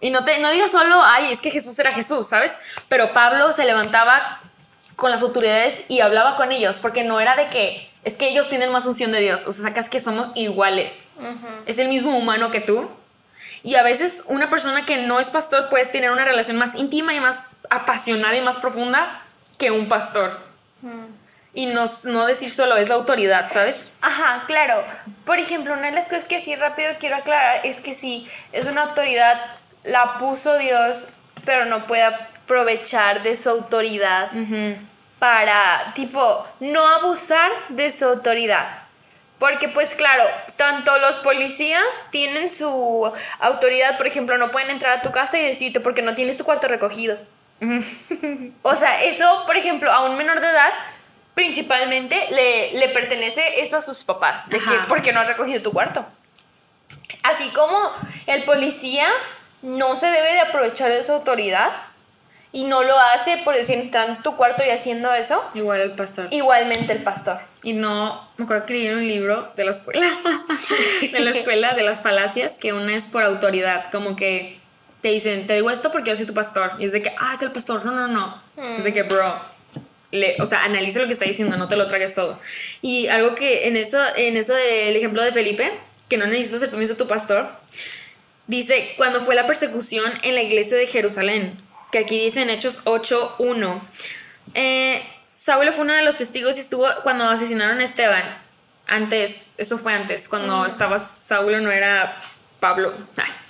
Y 0.00 0.10
no, 0.10 0.24
te, 0.24 0.38
no 0.38 0.50
digas 0.50 0.70
solo, 0.70 1.02
ay, 1.04 1.32
es 1.32 1.40
que 1.40 1.50
Jesús 1.50 1.78
era 1.78 1.92
Jesús, 1.92 2.28
¿sabes? 2.28 2.56
Pero 2.88 3.12
Pablo 3.12 3.52
se 3.52 3.64
levantaba 3.64 4.40
con 4.96 5.10
las 5.10 5.22
autoridades 5.22 5.82
y 5.88 6.00
hablaba 6.00 6.36
con 6.36 6.52
ellos, 6.52 6.78
porque 6.78 7.04
no 7.04 7.20
era 7.20 7.36
de 7.36 7.48
que 7.48 7.88
es 8.04 8.16
que 8.16 8.28
ellos 8.28 8.48
tienen 8.48 8.70
más 8.70 8.86
unción 8.86 9.12
de 9.12 9.20
Dios. 9.20 9.46
O 9.46 9.52
sea, 9.52 9.64
sacas 9.64 9.88
que 9.88 10.00
somos 10.00 10.32
iguales. 10.34 11.08
Es 11.66 11.78
el 11.78 11.88
mismo 11.88 12.16
humano 12.16 12.50
que 12.50 12.60
tú. 12.60 12.88
Y 13.62 13.74
a 13.74 13.82
veces 13.82 14.24
una 14.28 14.50
persona 14.50 14.86
que 14.86 14.98
no 14.98 15.20
es 15.20 15.30
pastor 15.30 15.68
puede 15.68 15.84
tener 15.86 16.10
una 16.10 16.24
relación 16.24 16.56
más 16.56 16.74
íntima 16.76 17.12
y 17.14 17.20
más 17.20 17.56
apasionada 17.70 18.36
y 18.36 18.40
más 18.40 18.56
profunda 18.56 19.22
que 19.58 19.70
un 19.70 19.88
pastor. 19.88 20.38
Y 21.58 21.66
no, 21.66 21.86
no 22.04 22.24
decir 22.26 22.50
solo 22.50 22.76
es 22.76 22.88
la 22.88 22.94
autoridad, 22.94 23.50
¿sabes? 23.50 23.90
Ajá, 24.00 24.44
claro. 24.46 24.80
Por 25.24 25.40
ejemplo, 25.40 25.72
una 25.72 25.86
de 25.86 25.90
las 25.90 26.04
cosas 26.04 26.26
que 26.26 26.38
sí 26.38 26.54
rápido 26.54 26.92
quiero 27.00 27.16
aclarar 27.16 27.62
es 27.64 27.82
que 27.82 27.94
si 27.94 28.30
es 28.52 28.66
una 28.66 28.84
autoridad, 28.84 29.40
la 29.82 30.18
puso 30.18 30.56
Dios, 30.56 31.08
pero 31.44 31.64
no 31.64 31.84
puede 31.88 32.04
aprovechar 32.04 33.24
de 33.24 33.36
su 33.36 33.50
autoridad 33.50 34.30
para, 35.18 35.94
tipo, 35.96 36.46
no 36.60 36.86
abusar 36.86 37.50
de 37.70 37.90
su 37.90 38.04
autoridad. 38.04 38.64
Porque 39.40 39.66
pues 39.68 39.96
claro, 39.96 40.22
tanto 40.54 40.96
los 41.00 41.16
policías 41.16 41.82
tienen 42.12 42.50
su 42.50 43.12
autoridad, 43.40 43.96
por 43.96 44.06
ejemplo, 44.06 44.38
no 44.38 44.52
pueden 44.52 44.70
entrar 44.70 44.96
a 44.96 45.02
tu 45.02 45.10
casa 45.10 45.36
y 45.40 45.42
decirte 45.42 45.80
porque 45.80 46.02
no 46.02 46.14
tienes 46.14 46.38
tu 46.38 46.44
cuarto 46.44 46.68
recogido. 46.68 47.18
o 48.62 48.76
sea, 48.76 49.02
eso, 49.02 49.42
por 49.44 49.56
ejemplo, 49.56 49.90
a 49.90 50.04
un 50.04 50.16
menor 50.16 50.40
de 50.40 50.46
edad, 50.46 50.70
principalmente 51.38 52.26
le, 52.32 52.72
le 52.72 52.88
pertenece 52.88 53.60
eso 53.60 53.76
a 53.76 53.80
sus 53.80 54.02
papás, 54.02 54.48
de 54.48 54.58
que 54.58 54.74
porque 54.88 55.12
no 55.12 55.20
has 55.20 55.28
recogido 55.28 55.62
tu 55.62 55.72
cuarto. 55.72 56.04
Así 57.22 57.48
como 57.50 57.78
el 58.26 58.42
policía 58.42 59.06
no 59.62 59.94
se 59.94 60.06
debe 60.06 60.32
de 60.32 60.40
aprovechar 60.40 60.90
de 60.90 61.04
su 61.04 61.12
autoridad 61.12 61.70
y 62.50 62.64
no 62.64 62.82
lo 62.82 62.98
hace 62.98 63.36
por 63.44 63.54
decir 63.54 63.78
está 63.78 64.06
en 64.06 64.20
tu 64.20 64.34
cuarto 64.34 64.64
y 64.66 64.70
haciendo 64.70 65.14
eso. 65.14 65.40
Igual 65.54 65.80
el 65.80 65.92
pastor. 65.92 66.26
Igualmente 66.32 66.92
el 66.92 67.04
pastor. 67.04 67.38
Y 67.62 67.72
no, 67.72 68.28
me 68.36 68.42
acuerdo 68.42 68.66
que 68.66 68.72
leí 68.74 68.88
un 68.88 69.06
libro 69.06 69.52
de 69.54 69.64
la 69.64 69.70
escuela, 69.70 70.08
de 71.12 71.20
la 71.20 71.30
escuela 71.30 71.74
de 71.74 71.84
las 71.84 72.02
falacias, 72.02 72.58
que 72.58 72.72
una 72.72 72.96
es 72.96 73.06
por 73.10 73.22
autoridad, 73.22 73.92
como 73.92 74.16
que 74.16 74.58
te 75.00 75.06
dicen, 75.06 75.46
te 75.46 75.54
digo 75.54 75.70
esto 75.70 75.92
porque 75.92 76.10
yo 76.10 76.16
soy 76.16 76.26
tu 76.26 76.34
pastor. 76.34 76.72
Y 76.80 76.86
es 76.86 76.90
de 76.90 77.00
que, 77.00 77.14
ah, 77.16 77.30
es 77.32 77.42
el 77.42 77.52
pastor. 77.52 77.84
No, 77.84 77.92
no, 77.92 78.08
no. 78.08 78.42
Es 78.76 78.82
de 78.82 78.92
que, 78.92 79.04
bro, 79.04 79.38
le, 80.10 80.36
o 80.40 80.46
sea, 80.46 80.64
analiza 80.64 81.00
lo 81.00 81.06
que 81.06 81.12
está 81.12 81.24
diciendo, 81.24 81.56
no 81.56 81.68
te 81.68 81.76
lo 81.76 81.86
tragues 81.86 82.14
todo. 82.14 82.38
Y 82.82 83.08
algo 83.08 83.34
que 83.34 83.68
en 83.68 83.76
eso, 83.76 83.98
en 84.16 84.36
eso 84.36 84.54
del 84.54 84.96
ejemplo 84.96 85.22
de 85.22 85.32
Felipe, 85.32 85.70
que 86.08 86.16
no 86.16 86.26
necesitas 86.26 86.62
el 86.62 86.70
permiso 86.70 86.94
de 86.94 86.98
tu 86.98 87.06
pastor, 87.06 87.48
dice, 88.46 88.94
cuando 88.96 89.20
fue 89.20 89.34
la 89.34 89.46
persecución 89.46 90.10
en 90.22 90.34
la 90.34 90.42
iglesia 90.42 90.76
de 90.76 90.86
Jerusalén, 90.86 91.58
que 91.92 91.98
aquí 91.98 92.18
dice 92.18 92.42
en 92.42 92.50
Hechos 92.50 92.84
8.1. 92.84 93.80
Eh, 94.54 95.02
Saulo 95.26 95.72
fue 95.72 95.84
uno 95.84 95.94
de 95.94 96.02
los 96.02 96.16
testigos 96.16 96.56
y 96.56 96.60
estuvo 96.60 96.86
cuando 97.02 97.24
asesinaron 97.24 97.80
a 97.80 97.84
Esteban. 97.84 98.24
Antes, 98.86 99.54
eso 99.58 99.76
fue 99.76 99.92
antes, 99.92 100.28
cuando 100.28 100.64
estaba 100.64 100.98
Saulo 100.98 101.60
no 101.60 101.70
era 101.70 102.16
Pablo, 102.58 102.94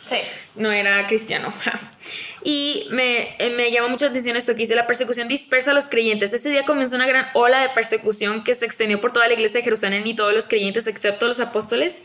sí. 0.08 0.16
no 0.56 0.72
era 0.72 1.06
cristiano. 1.06 1.52
y 2.44 2.86
me, 2.90 3.34
eh, 3.38 3.50
me 3.50 3.70
llama 3.70 3.88
mucha 3.88 4.06
atención 4.06 4.36
esto 4.36 4.52
que 4.52 4.60
dice, 4.60 4.74
la 4.74 4.86
persecución 4.86 5.28
dispersa 5.28 5.72
a 5.72 5.74
los 5.74 5.88
creyentes. 5.88 6.32
Ese 6.32 6.50
día 6.50 6.64
comenzó 6.64 6.96
una 6.96 7.06
gran 7.06 7.28
ola 7.34 7.60
de 7.60 7.68
persecución 7.70 8.44
que 8.44 8.54
se 8.54 8.66
extendió 8.66 9.00
por 9.00 9.12
toda 9.12 9.26
la 9.26 9.34
iglesia 9.34 9.58
de 9.58 9.64
Jerusalén 9.64 10.06
y 10.06 10.14
todos 10.14 10.32
los 10.32 10.48
creyentes, 10.48 10.86
excepto 10.86 11.26
los 11.26 11.40
apóstoles, 11.40 12.02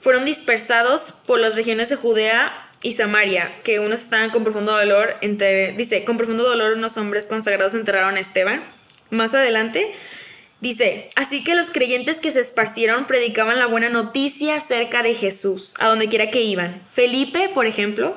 fueron 0.00 0.24
dispersados 0.24 1.12
por 1.26 1.38
las 1.38 1.56
regiones 1.56 1.88
de 1.88 1.96
Judea 1.96 2.52
y 2.82 2.92
Samaria, 2.92 3.52
que 3.62 3.78
unos 3.78 4.00
estaban 4.00 4.30
con 4.30 4.42
profundo 4.42 4.72
dolor, 4.72 5.16
entre, 5.20 5.72
dice, 5.72 6.04
con 6.04 6.16
profundo 6.16 6.42
dolor 6.42 6.72
unos 6.72 6.96
hombres 6.96 7.26
consagrados 7.26 7.74
enterraron 7.74 8.16
a 8.16 8.20
Esteban. 8.20 8.64
Más 9.10 9.34
adelante 9.34 9.92
dice, 10.60 11.08
así 11.14 11.44
que 11.44 11.54
los 11.54 11.70
creyentes 11.70 12.18
que 12.18 12.30
se 12.30 12.40
esparcieron 12.40 13.06
predicaban 13.06 13.58
la 13.58 13.66
buena 13.66 13.88
noticia 13.88 14.56
acerca 14.56 15.02
de 15.02 15.14
Jesús, 15.14 15.74
a 15.78 15.88
donde 15.88 16.08
quiera 16.08 16.30
que 16.30 16.42
iban. 16.42 16.82
Felipe, 16.92 17.48
por 17.54 17.66
ejemplo, 17.66 18.16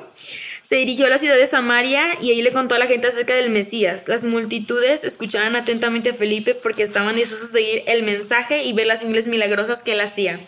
se 0.66 0.74
dirigió 0.74 1.06
a 1.06 1.10
la 1.10 1.18
ciudad 1.18 1.36
de 1.36 1.46
Samaria 1.46 2.18
y 2.20 2.32
ahí 2.32 2.42
le 2.42 2.50
contó 2.50 2.74
a 2.74 2.80
la 2.80 2.88
gente 2.88 3.06
acerca 3.06 3.36
del 3.36 3.50
Mesías. 3.50 4.08
Las 4.08 4.24
multitudes 4.24 5.04
escuchaban 5.04 5.54
atentamente 5.54 6.10
a 6.10 6.14
Felipe 6.14 6.56
porque 6.56 6.82
estaban 6.82 7.14
deseosos 7.14 7.52
de 7.52 7.60
oír 7.60 7.82
el 7.86 8.02
mensaje 8.02 8.64
y 8.64 8.72
ver 8.72 8.88
las 8.88 9.04
ingles 9.04 9.28
milagrosas 9.28 9.84
que 9.84 9.92
él 9.92 10.00
hacía. 10.00 10.40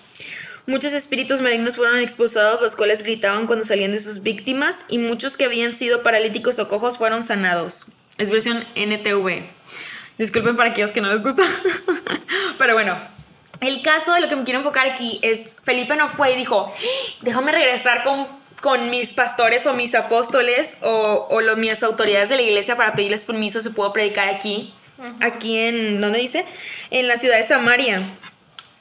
Muchos 0.66 0.92
espíritus 0.92 1.40
malignos 1.40 1.76
fueron 1.76 2.00
expulsados, 2.00 2.60
los 2.60 2.74
cuales 2.74 3.04
gritaban 3.04 3.46
cuando 3.46 3.64
salían 3.64 3.92
de 3.92 4.00
sus 4.00 4.24
víctimas, 4.24 4.86
y 4.88 4.98
muchos 4.98 5.36
que 5.36 5.44
habían 5.44 5.72
sido 5.72 6.02
paralíticos 6.02 6.58
o 6.58 6.66
cojos 6.66 6.98
fueron 6.98 7.22
sanados. 7.22 7.86
Es 8.18 8.32
versión 8.32 8.64
NTV. 8.74 9.44
Disculpen 10.18 10.56
para 10.56 10.70
aquellos 10.70 10.90
que 10.90 11.00
no 11.00 11.12
les 11.12 11.22
gusta. 11.22 11.44
Pero 12.58 12.74
bueno, 12.74 12.98
El 13.60 13.82
caso 13.82 14.12
de 14.14 14.20
lo 14.20 14.28
que 14.28 14.36
me 14.36 14.44
quiero 14.44 14.58
enfocar 14.58 14.86
aquí 14.86 15.18
es, 15.22 15.58
Felipe 15.64 15.96
no 15.96 16.08
fue 16.08 16.32
y 16.32 16.36
dijo, 16.36 16.72
déjame 17.22 17.50
regresar 17.50 18.04
con, 18.04 18.26
con 18.60 18.90
mis 18.90 19.12
pastores 19.12 19.66
o 19.66 19.74
mis 19.74 19.94
apóstoles 19.94 20.78
o, 20.82 21.26
o 21.30 21.40
lo- 21.40 21.56
mis 21.56 21.82
autoridades 21.82 22.28
de 22.28 22.36
la 22.36 22.42
iglesia 22.42 22.76
para 22.76 22.94
pedirles 22.94 23.24
permiso 23.24 23.60
si 23.60 23.70
puedo 23.70 23.92
predicar 23.92 24.28
aquí. 24.28 24.74
Aquí 25.20 25.56
en, 25.58 26.00
¿dónde 26.00 26.18
dice? 26.18 26.44
En 26.90 27.06
la 27.06 27.16
ciudad 27.16 27.36
de 27.36 27.44
Samaria. 27.44 28.02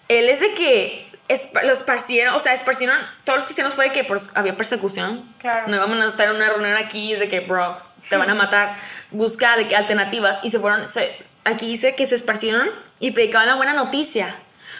Él 0.07 0.29
es 0.29 0.39
de 0.39 0.53
que 0.55 1.07
espa- 1.29 1.61
los 1.63 1.79
esparcieron, 1.79 2.33
o 2.33 2.39
sea, 2.39 2.53
esparcieron, 2.53 2.97
todos 3.23 3.37
los 3.37 3.45
cristianos 3.45 3.75
fue 3.75 3.89
de 3.89 3.93
que 3.93 4.07
había 4.33 4.57
persecución. 4.57 5.23
Claro. 5.37 5.67
No 5.67 5.75
íbamos 5.75 5.99
a 6.01 6.07
estar 6.07 6.27
en 6.29 6.35
una 6.37 6.49
reunión 6.49 6.75
aquí 6.75 7.09
y 7.09 7.13
es 7.13 7.19
de 7.19 7.29
que, 7.29 7.41
bro, 7.41 7.77
te 8.09 8.17
van 8.17 8.29
a 8.31 8.35
matar. 8.35 8.75
Busca 9.11 9.57
de 9.57 9.67
que 9.67 9.75
alternativas 9.75 10.39
y 10.41 10.49
se 10.49 10.59
fueron, 10.59 10.87
se- 10.87 11.15
aquí 11.43 11.67
dice 11.67 11.93
que 11.95 12.05
se 12.07 12.15
esparcieron 12.15 12.67
y 12.99 13.11
predicaban 13.11 13.47
la 13.47 13.55
buena 13.55 13.73
noticia. 13.73 14.35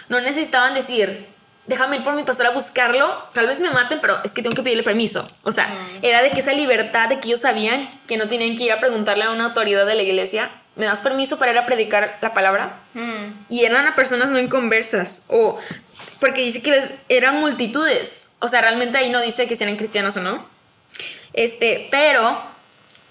No 0.10 0.20
necesitaban 0.22 0.74
decir, 0.74 1.28
déjame 1.68 1.98
ir 1.98 2.04
por 2.04 2.14
mi 2.16 2.24
pastor 2.24 2.46
a 2.48 2.52
buscarlo, 2.52 3.08
tal 3.34 3.46
vez 3.48 3.60
me 3.60 3.70
maten, 3.70 4.00
pero 4.02 4.18
es 4.24 4.34
que 4.34 4.42
tengo 4.42 4.56
que 4.56 4.64
pedirle 4.64 4.84
permiso. 4.84 5.30
O 5.44 5.52
sea, 5.52 5.70
era 6.02 6.22
de 6.24 6.32
que 6.32 6.40
esa 6.40 6.54
libertad 6.54 7.10
de 7.10 7.20
que 7.20 7.28
ellos 7.28 7.42
sabían 7.42 7.90
que 8.08 8.18
no 8.18 8.28
tenían 8.28 8.56
que 8.56 8.64
ir 8.64 8.72
a 8.72 8.80
preguntarle 8.80 9.26
a 9.26 9.32
una 9.32 9.46
autoridad 9.46 9.86
de 9.86 9.96
la 9.96 10.02
iglesia, 10.02 10.50
¿me 10.76 10.86
das 10.86 11.02
permiso 11.02 11.38
para 11.38 11.52
ir 11.52 11.58
a 11.58 11.66
predicar 11.66 12.18
la 12.22 12.34
palabra? 12.34 12.78
Y 13.50 13.66
eran 13.66 13.86
a 13.88 13.96
personas 13.96 14.32
no 14.32 14.40
inconversas. 14.40 15.24
O 15.30 15.58
porque 16.20 16.42
dice 16.42 16.62
que 16.62 16.72
les- 16.72 16.92
eran 17.10 17.40
multitudes. 17.40 18.36
O 18.40 18.48
sea, 18.48 18.62
realmente 18.62 18.98
ahí 18.98 19.10
no 19.10 19.20
dice 19.22 19.48
que 19.48 19.56
sean 19.56 19.76
cristianos 19.76 20.16
o 20.18 20.22
no. 20.22 20.46
Este, 21.34 21.88
pero, 21.92 22.40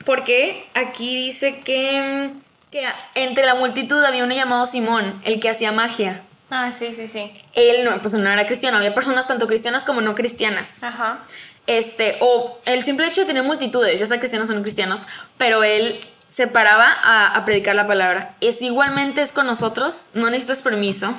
porque 0.05 0.67
aquí 0.75 1.25
dice 1.27 1.61
que, 1.61 2.31
que 2.73 2.87
entre 3.15 3.45
la 3.47 3.55
multitud 3.55 4.03
había 4.05 4.25
uno 4.25 4.35
llamado 4.35 4.67
Simón, 4.67 5.21
el 5.25 5.41
que 5.41 5.49
hacía 5.51 5.73
magia. 5.73 6.23
Ah, 6.51 6.71
sí, 6.73 6.95
sí, 6.95 7.09
sí. 7.09 7.33
Él 7.55 7.85
no, 7.85 8.01
pues 8.01 8.15
no 8.15 8.31
era 8.31 8.47
cristiano, 8.47 8.77
había 8.77 8.95
personas 8.95 9.27
tanto 9.27 9.47
cristianas 9.47 9.85
como 9.85 10.01
no 10.01 10.15
cristianas. 10.15 10.83
Ajá. 10.83 11.19
Este, 11.67 12.17
o 12.21 12.59
el 12.67 12.85
simple 12.85 13.07
hecho 13.07 13.23
de 13.23 13.27
tener 13.27 13.43
multitudes, 13.43 13.99
ya 13.99 14.07
sea 14.07 14.19
cristianos 14.19 14.49
o 14.51 14.55
no 14.55 14.63
cristianos, 14.63 15.03
pero 15.37 15.65
él 15.65 16.01
se 16.29 16.47
paraba 16.47 16.87
a, 17.03 17.35
a 17.35 17.45
predicar 17.45 17.75
la 17.75 17.87
palabra. 17.87 18.35
Es 18.41 18.63
igualmente 18.63 19.23
es 19.23 19.33
con 19.33 19.47
nosotros, 19.47 20.11
no 20.15 20.31
necesitas 20.31 20.63
permiso 20.63 21.13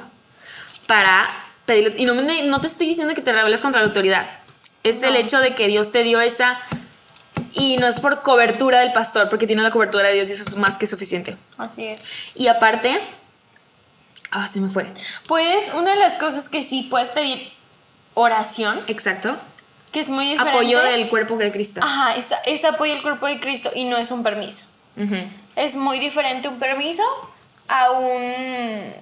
para 0.85 1.29
pedirle, 1.65 1.95
y 1.97 2.05
no, 2.05 2.61
te 2.61 2.67
estoy 2.67 2.87
diciendo 2.87 3.13
que 3.13 3.21
te 3.21 3.33
rebeles 3.33 3.61
contra 3.61 3.81
la 3.81 3.87
autoridad, 3.87 4.25
es 4.83 5.03
el 5.03 5.17
hecho 5.17 5.39
de 5.39 5.53
que 5.53 5.67
Dios 5.67 5.91
te 5.91 6.03
dio 6.03 6.21
esa, 6.21 6.59
y 7.53 7.77
no 7.77 7.87
es 7.87 7.99
por 7.99 8.21
cobertura 8.21 8.79
del 8.79 8.93
pastor, 8.93 9.29
porque 9.29 9.47
tiene 9.47 9.61
la 9.63 9.71
cobertura 9.71 10.07
de 10.07 10.13
Dios 10.13 10.29
y 10.29 10.33
eso 10.33 10.43
es 10.43 10.55
más 10.55 10.77
que 10.77 10.87
suficiente. 10.87 11.35
Así 11.57 11.87
es. 11.87 11.99
Y 12.35 12.47
aparte, 12.47 13.01
ah, 14.31 14.47
se 14.47 14.59
me 14.59 14.69
fue. 14.69 14.85
Pues 15.27 15.71
una 15.73 15.91
de 15.91 15.97
las 15.97 16.15
cosas 16.15 16.49
que 16.49 16.63
sí 16.63 16.87
puedes 16.89 17.09
pedir 17.09 17.51
oración, 18.13 18.81
Exacto. 18.87 19.35
que 19.91 19.99
es 19.99 20.09
muy 20.09 20.25
diferente. 20.25 20.51
Apoyo 20.51 20.81
del 20.81 21.07
cuerpo 21.07 21.37
de 21.37 21.51
Cristo. 21.51 21.81
Ajá, 21.83 22.15
es, 22.15 22.29
es 22.45 22.65
apoyo 22.65 22.93
al 22.93 23.01
cuerpo 23.01 23.27
de 23.27 23.39
Cristo 23.39 23.71
y 23.75 23.85
no 23.85 23.97
es 23.97 24.11
un 24.11 24.23
permiso. 24.23 24.65
Es 25.55 25.75
muy 25.75 25.99
diferente 25.99 26.47
un 26.47 26.57
permiso 26.57 27.03
a 27.67 27.91
un... 27.91 28.93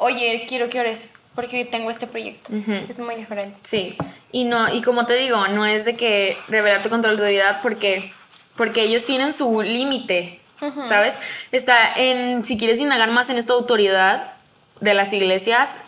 Oye, 0.00 0.44
quiero 0.46 0.68
que 0.68 0.80
ores 0.80 1.12
porque 1.34 1.64
tengo 1.64 1.90
este 1.90 2.06
proyecto. 2.06 2.52
Es 2.88 2.98
muy 2.98 3.14
diferente. 3.14 3.56
Sí, 3.62 3.96
y 4.32 4.44
no, 4.44 4.72
y 4.74 4.82
como 4.82 5.06
te 5.06 5.14
digo, 5.14 5.46
no 5.48 5.64
es 5.64 5.84
de 5.84 5.94
que 5.94 6.36
rebelarte 6.48 6.88
contra 6.88 7.12
la 7.12 7.16
autoridad 7.18 7.60
porque, 7.62 8.12
porque 8.56 8.82
ellos 8.82 9.04
tienen 9.04 9.32
su 9.32 9.62
límite, 9.62 10.37
¿sabes? 10.86 11.18
Está 11.52 11.76
en, 11.96 12.44
si 12.44 12.56
quieres 12.58 12.80
indagar 12.80 13.10
más 13.10 13.30
en 13.30 13.38
esta 13.38 13.52
autoridad 13.52 14.32
de 14.80 14.94
las 14.94 15.12
iglesias, 15.12 15.78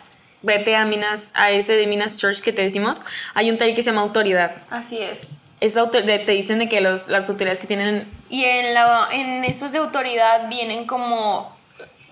vete 0.41 0.75
a 0.75 0.85
Minas, 0.85 1.31
a 1.35 1.51
ese 1.51 1.73
de 1.77 1.87
Minas 1.87 2.17
Church 2.17 2.41
que 2.41 2.51
te 2.53 2.61
decimos, 2.61 3.01
hay 3.33 3.49
un 3.51 3.57
taller 3.57 3.75
que 3.75 3.83
se 3.83 3.91
llama 3.91 4.01
autoridad. 4.01 4.55
Así 4.69 4.97
es. 4.97 5.47
Esa 5.59 5.81
autor- 5.81 6.03
de- 6.05 6.17
te 6.19 6.31
dicen 6.31 6.57
de 6.59 6.67
que 6.67 6.81
los, 6.81 7.07
las 7.09 7.29
autoridades 7.29 7.59
que 7.59 7.67
tienen, 7.67 8.07
Y 8.29 8.45
en, 8.45 8.73
la, 8.73 9.07
en 9.11 9.43
esos 9.45 9.71
de 9.71 9.77
autoridad 9.77 10.49
vienen 10.49 10.85
como 10.87 11.55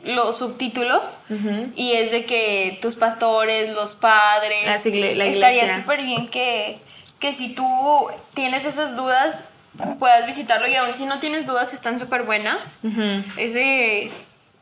los 0.03 0.37
subtítulos 0.37 1.17
y 1.75 1.91
es 1.93 2.11
de 2.11 2.25
que 2.25 2.77
tus 2.81 2.95
pastores, 2.95 3.71
los 3.73 3.95
padres, 3.95 4.65
la 5.17 5.25
estaría 5.25 5.63
iglesia. 5.63 5.81
súper 5.81 6.03
bien 6.03 6.27
que, 6.29 6.79
que 7.19 7.33
si 7.33 7.53
tú 7.53 8.07
tienes 8.33 8.65
esas 8.65 8.95
dudas 8.95 9.45
puedas 9.99 10.25
visitarlo 10.25 10.67
y 10.67 10.75
aún 10.75 10.93
si 10.95 11.05
no 11.05 11.19
tienes 11.19 11.45
dudas 11.47 11.73
están 11.73 11.97
súper 11.99 12.23
buenas. 12.23 12.79
Ese, 13.37 14.11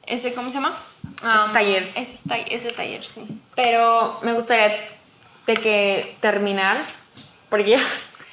ese, 0.05 0.33
¿cómo 0.33 0.49
se 0.49 0.55
llama? 0.55 0.77
Ese 1.21 1.53
taller. 1.53 1.91
Ese, 1.95 2.29
ta- 2.29 2.37
ese 2.37 2.71
taller, 2.71 3.03
sí. 3.03 3.25
pero 3.55 4.19
me 4.23 4.33
gustaría 4.33 4.87
de 5.47 5.55
que 5.55 6.15
terminar, 6.19 6.83
porque 7.49 7.71
ya, 7.71 7.79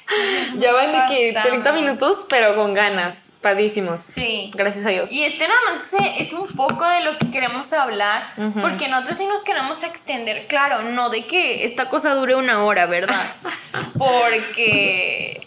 ya 0.57 0.71
van 0.73 0.91
de 0.91 0.99
que 1.15 1.31
30 1.31 1.59
pasamos. 1.59 1.81
minutos, 1.81 2.25
pero 2.29 2.55
con 2.55 2.73
ganas, 2.73 3.39
padrísimos. 3.41 4.01
Sí. 4.01 4.51
Gracias 4.53 4.85
a 4.85 4.89
Dios. 4.89 5.11
Y 5.13 5.23
este 5.23 5.47
nada 5.47 5.59
más 5.71 5.93
es- 5.93 6.27
es 6.27 6.33
un 6.33 6.47
poco 6.49 6.85
de 6.85 7.01
lo 7.01 7.17
que 7.17 7.31
queremos 7.31 7.71
hablar, 7.73 8.27
porque 8.61 8.87
nosotros 8.89 9.17
sí 9.17 9.25
nos 9.25 9.43
queremos 9.43 9.81
extender, 9.83 10.45
claro, 10.47 10.83
no 10.83 11.09
de 11.09 11.25
que 11.25 11.65
esta 11.65 11.89
cosa 11.89 12.13
dure 12.13 12.35
una 12.35 12.63
hora, 12.63 12.85
¿verdad? 12.85 13.25
Porque 13.97 15.41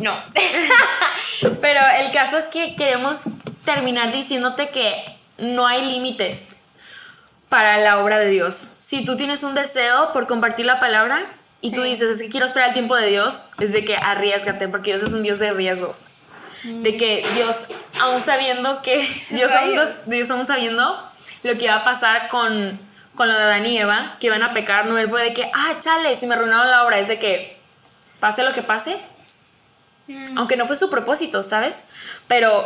no. 0.00 0.16
Pero 1.60 1.80
el 2.00 2.12
caso 2.12 2.38
es 2.38 2.46
que 2.46 2.76
queremos 2.76 3.24
terminar 3.64 4.12
diciéndote 4.12 4.68
que 4.68 5.04
no 5.38 5.66
hay 5.66 5.84
límites 5.84 6.58
para 7.48 7.78
la 7.78 8.00
obra 8.00 8.18
de 8.18 8.28
Dios. 8.30 8.54
Si 8.54 9.04
tú 9.04 9.16
tienes 9.16 9.42
un 9.42 9.54
deseo 9.54 10.12
por 10.12 10.26
compartir 10.26 10.66
la 10.66 10.80
palabra 10.80 11.20
y 11.60 11.72
tú 11.72 11.82
dices, 11.82 12.10
es 12.10 12.22
que 12.22 12.28
quiero 12.28 12.46
esperar 12.46 12.68
el 12.68 12.74
tiempo 12.74 12.96
de 12.96 13.06
Dios, 13.06 13.48
es 13.60 13.72
de 13.72 13.84
que 13.84 13.96
arriesgate, 13.96 14.68
porque 14.68 14.90
Dios 14.90 15.02
es 15.02 15.12
un 15.12 15.22
Dios 15.22 15.38
de 15.38 15.52
riesgos. 15.52 16.10
De 16.64 16.96
que 16.96 17.24
Dios, 17.34 17.68
aún 18.00 18.20
sabiendo 18.20 18.80
que, 18.82 18.98
Dios 19.30 19.52
aún. 19.52 19.78
Dios 20.06 20.30
aún 20.30 20.46
sabiendo 20.46 21.00
lo 21.42 21.58
que 21.58 21.66
iba 21.66 21.76
a 21.76 21.84
pasar 21.84 22.28
con, 22.28 22.78
con 23.14 23.28
lo 23.28 23.34
de 23.34 23.42
Adán 23.42 23.66
y 23.66 23.78
Eva, 23.78 24.16
que 24.18 24.28
iban 24.28 24.42
a 24.42 24.52
pecar, 24.52 24.86
no 24.86 24.98
él 24.98 25.08
fue 25.08 25.22
de 25.22 25.34
que, 25.34 25.50
ah, 25.54 25.74
chale, 25.78 26.16
si 26.16 26.26
me 26.26 26.34
arruinaron 26.34 26.70
la 26.70 26.84
obra, 26.84 26.98
es 26.98 27.08
de 27.08 27.18
que 27.18 27.56
pase 28.18 28.42
lo 28.42 28.52
que 28.52 28.62
pase, 28.62 28.96
aunque 30.36 30.56
no 30.56 30.66
fue 30.66 30.76
su 30.76 30.90
propósito, 30.90 31.42
¿sabes? 31.42 31.88
Pero 32.28 32.64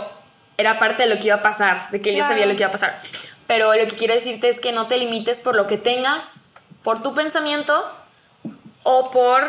era 0.57 0.79
parte 0.79 1.05
de 1.05 1.09
lo 1.15 1.21
que 1.21 1.29
iba 1.29 1.37
a 1.37 1.43
pasar, 1.43 1.91
de 1.91 2.01
que 2.01 2.13
Claro. 2.15 2.29
sabía 2.29 2.47
lo 2.47 2.57
que 2.57 2.63
iba 2.63 2.69
a 2.69 2.73
pasar. 2.73 2.99
Pero 3.47 3.75
lo 3.75 3.87
que 3.87 3.95
quiero 3.97 4.15
decirte 4.15 4.49
es 4.49 4.61
que 4.61 4.73
no 4.73 4.87
te 4.89 4.97
limites 4.99 5.41
por 5.41 5.55
lo 5.57 5.67
que 5.67 5.79
tengas, 5.79 6.53
por 6.83 7.03
tu 7.03 7.15
pensamiento 7.15 7.85
o 8.83 9.11
por 9.11 9.49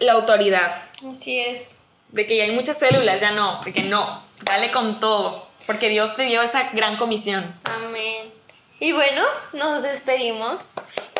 la 0.00 0.12
autoridad. 0.12 0.72
Así 1.10 1.38
es. 1.40 1.80
De 2.10 2.26
que 2.26 2.36
ya 2.36 2.44
hay 2.44 2.52
muchas 2.52 2.78
células, 2.78 3.20
ya 3.20 3.30
no, 3.32 3.60
de 3.64 3.72
que 3.72 3.82
no, 3.82 4.22
dale 4.42 4.70
con 4.70 4.98
todo, 4.98 5.46
porque 5.66 5.88
Dios 5.88 6.16
te 6.16 6.22
dio 6.22 6.42
esa 6.42 6.70
gran 6.72 6.96
comisión. 6.96 7.54
Amén. 7.64 8.32
Y 8.80 8.92
bueno, 8.92 9.24
nos 9.52 9.82
despedimos. 9.82 10.62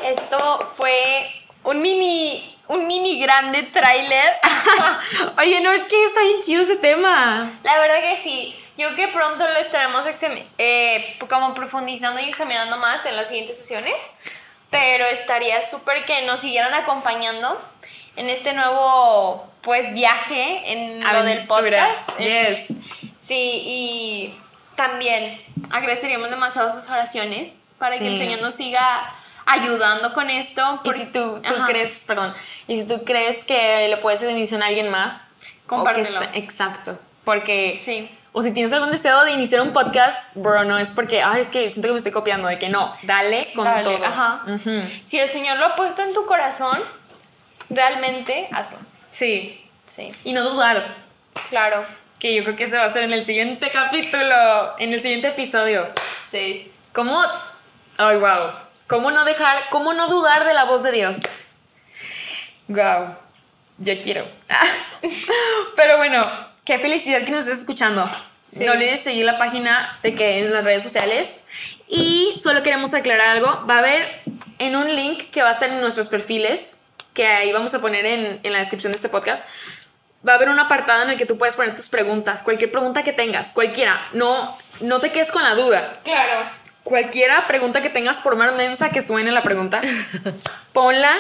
Esto 0.05 0.59
fue 0.77 1.31
un 1.65 1.83
mini, 1.83 2.58
un 2.69 2.87
mini 2.87 3.21
grande 3.21 3.63
tráiler. 3.65 4.35
Oye, 5.39 5.61
no, 5.61 5.73
es 5.73 5.83
que 5.85 6.05
está 6.05 6.23
bien 6.23 6.41
chido 6.41 6.63
ese 6.63 6.77
tema. 6.77 7.51
La 7.65 7.79
verdad 7.79 8.01
que 8.01 8.17
sí. 8.23 8.55
Yo 8.77 8.95
creo 8.95 9.09
que 9.09 9.13
pronto 9.13 9.45
lo 9.49 9.57
estaremos 9.57 10.05
eh, 10.59 11.17
como 11.29 11.53
profundizando 11.55 12.21
y 12.21 12.29
examinando 12.29 12.77
más 12.77 13.05
en 13.07 13.17
las 13.17 13.29
siguientes 13.29 13.59
sesiones. 13.59 13.95
Pero 14.71 15.05
estaría 15.07 15.67
súper 15.67 16.05
que 16.05 16.23
nos 16.23 16.41
siguieran 16.41 16.73
acompañando 16.75 17.61
en 18.17 18.29
este 18.31 18.53
nuevo 18.53 19.45
pues 19.63 19.93
viaje 19.95 20.73
en 20.73 21.03
lo 21.03 21.23
del 21.25 21.39
Aventura. 21.41 21.89
podcast. 21.89 22.19
Yes. 22.19 22.91
Sí, 23.21 23.63
y 23.65 24.35
también 24.77 25.41
agradeceríamos 25.71 26.31
demasiado 26.31 26.73
sus 26.73 26.89
oraciones 26.89 27.71
para 27.79 27.99
que 27.99 28.07
el 28.07 28.13
Sí. 28.13 28.19
Señor 28.19 28.41
nos 28.43 28.55
siga 28.55 29.13
ayudando 29.49 30.13
con 30.13 30.31
esto. 30.31 30.81
Y 30.85 30.93
si 30.93 31.07
tú, 31.13 31.41
tú 31.47 31.55
crees, 31.67 32.05
perdón, 32.07 32.35
y 32.67 32.81
si 32.81 32.87
tú 32.87 33.03
crees 33.05 33.45
que 33.45 33.89
le 33.89 33.97
puedes 33.97 34.23
bendición 34.23 34.63
a 34.63 34.67
alguien 34.67 34.89
más, 34.91 35.41
Compártelo. 35.67 36.07
está- 36.23 36.31
exacto. 36.37 36.99
Porque, 37.25 37.79
Sí. 37.83 38.11
o 38.33 38.43
si 38.43 38.53
tienes 38.53 38.73
algún 38.73 38.91
deseo 38.91 39.25
de 39.25 39.33
iniciar 39.33 39.61
un 39.61 39.73
podcast, 39.73 40.35
bro, 40.37 40.65
no 40.65 40.79
es 40.79 40.93
porque, 40.93 41.23
ay, 41.23 41.41
es 41.43 41.49
que 41.49 41.69
siento 41.71 41.89
que 41.89 41.93
me 41.93 41.99
estoy 41.99 42.13
copiando, 42.13 42.49
de 42.49 42.59
que 42.59 42.69
no, 42.69 42.93
dale 43.03 43.47
con 43.55 43.65
Dale, 43.65 43.83
todo. 43.85 44.05
ajá. 44.07 44.43
Si 45.05 45.19
el 45.19 45.29
Señor 45.29 45.59
lo 45.59 45.67
ha 45.67 45.77
puesto 45.77 46.03
en 46.03 46.13
tu 46.15 46.25
corazón, 46.27 46.79
realmente 47.71 48.49
hazlo. 48.53 48.79
Sí. 49.11 49.65
Sí, 49.87 50.11
Y 50.25 50.35
no 50.35 50.43
dudar, 50.43 50.95
claro. 51.49 51.83
que 52.19 52.35
yo 52.35 52.45
creo 52.45 52.57
que 52.57 52.67
se 52.67 52.77
va 52.77 52.83
a 52.83 52.87
hacer 52.87 53.05
en 53.05 53.13
el 53.13 53.25
siguiente 53.25 53.71
capítulo, 53.71 54.79
en 54.79 54.93
el 54.93 55.01
siguiente 55.01 55.29
episodio. 55.29 55.87
Sí. 56.29 56.71
¿Cómo? 56.93 57.19
Ay, 57.97 58.17
wow. 58.19 58.51
¿Cómo 58.89 59.11
no 59.11 59.27
dejar, 59.27 59.65
cómo 59.69 59.93
no 59.93 60.09
dudar 60.09 60.47
de 60.47 60.55
la 60.55 60.65
voz 60.65 60.83
de 60.83 60.93
Dios? 60.93 61.51
Wow. 62.69 63.15
Ya 63.77 63.99
quiero. 63.99 64.27
Pero 65.77 65.99
bueno, 65.99 66.23
qué 66.65 66.79
felicidad 66.79 67.23
que 67.23 67.31
nos 67.31 67.41
estés 67.41 67.61
escuchando. 67.61 68.09
No 68.61 68.73
olvides 68.73 69.03
seguir 69.03 69.27
la 69.27 69.37
página 69.37 69.99
de 70.03 70.15
que 70.15 70.39
en 70.39 70.55
las 70.55 70.65
redes 70.65 70.83
sociales. 70.83 71.49
Y 71.87 72.33
solo 72.43 72.63
queremos 72.63 72.95
aclarar 72.95 73.37
algo. 73.37 73.67
Va 73.69 73.75
a 73.75 73.79
haber 73.81 74.23
en 74.59 74.75
un 74.75 74.97
link 74.97 75.31
que 75.31 75.43
va 75.43 75.51
a 75.51 75.53
estar 75.53 75.69
en 75.69 75.83
nuestros 75.83 76.09
perfiles, 76.09 76.87
que 77.13 77.27
ahí 77.27 77.53
vamos 77.53 77.75
a 77.75 77.81
poner 77.81 78.07
en, 78.07 78.41
en 78.43 78.53
la 78.55 78.59
descripción 78.59 78.93
de 78.93 78.97
este 78.97 79.11
podcast. 79.11 79.47
Va 80.27 80.33
a 80.33 80.37
haber 80.37 80.49
un 80.49 80.59
apartado 80.59 81.03
en 81.03 81.11
el 81.11 81.19
que 81.19 81.27
tú 81.27 81.37
puedes 81.37 81.57
poner 81.57 81.77
tus 81.77 81.91
preguntas, 81.91 82.43
cualquier 82.43 82.71
pregunta 82.71 83.03
que 83.03 83.13
tengas, 83.13 83.53
cualquiera. 83.53 84.09
No, 84.15 84.57
no 84.81 84.99
te 84.99 85.11
quedes 85.11 85.31
con 85.31 85.43
la 85.43 85.55
duda. 85.55 85.99
Claro. 86.05 86.58
Cualquiera 86.89 87.47
pregunta 87.47 87.83
que 87.83 87.91
tengas, 87.91 88.21
por 88.21 88.35
más 88.37 88.55
mensa 88.55 88.89
que 88.89 89.03
suene 89.03 89.31
la 89.31 89.43
pregunta, 89.43 89.83
ponla. 90.73 91.15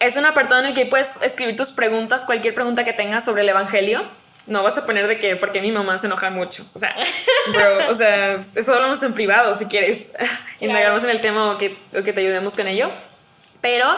Es 0.00 0.16
un 0.16 0.26
apartado 0.26 0.60
en 0.60 0.66
el 0.66 0.74
que 0.74 0.86
puedes 0.86 1.22
escribir 1.22 1.54
tus 1.54 1.70
preguntas, 1.70 2.24
cualquier 2.24 2.52
pregunta 2.52 2.82
que 2.82 2.92
tengas 2.92 3.24
sobre 3.24 3.42
el 3.42 3.48
evangelio. 3.48 4.02
No 4.48 4.64
vas 4.64 4.76
a 4.76 4.86
poner 4.86 5.06
de 5.06 5.20
que, 5.20 5.36
porque 5.36 5.60
mi 5.60 5.70
mamá 5.70 5.98
se 5.98 6.08
enoja 6.08 6.30
mucho. 6.30 6.66
O 6.74 6.80
sea, 6.80 6.96
bro, 7.52 7.90
o 7.90 7.94
sea, 7.94 8.34
eso 8.34 8.74
hablamos 8.74 9.00
en 9.04 9.14
privado 9.14 9.54
si 9.54 9.66
quieres 9.66 10.14
indagarnos 10.60 11.04
en 11.04 11.10
el 11.10 11.20
tema 11.20 11.52
o 11.52 11.58
que, 11.58 11.76
o 11.96 12.02
que 12.02 12.12
te 12.12 12.20
ayudemos 12.20 12.56
con 12.56 12.66
ello. 12.66 12.90
Pero 13.60 13.96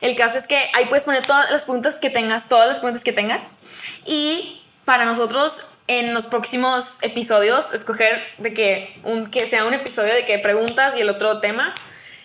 el 0.00 0.14
caso 0.14 0.38
es 0.38 0.46
que 0.46 0.70
ahí 0.74 0.86
puedes 0.86 1.02
poner 1.02 1.26
todas 1.26 1.50
las 1.50 1.64
preguntas 1.64 1.98
que 1.98 2.08
tengas, 2.08 2.48
todas 2.48 2.68
las 2.68 2.78
preguntas 2.78 3.02
que 3.02 3.12
tengas. 3.12 3.56
Y 4.04 4.62
para 4.84 5.06
nosotros 5.06 5.75
en 5.88 6.14
los 6.14 6.26
próximos 6.26 7.02
episodios 7.02 7.72
escoger 7.74 8.22
de 8.38 8.52
que, 8.52 8.98
un, 9.04 9.28
que 9.30 9.46
sea 9.46 9.64
un 9.64 9.74
episodio 9.74 10.14
de 10.14 10.24
que 10.24 10.38
preguntas 10.38 10.96
y 10.96 11.00
el 11.00 11.08
otro 11.08 11.40
tema. 11.40 11.74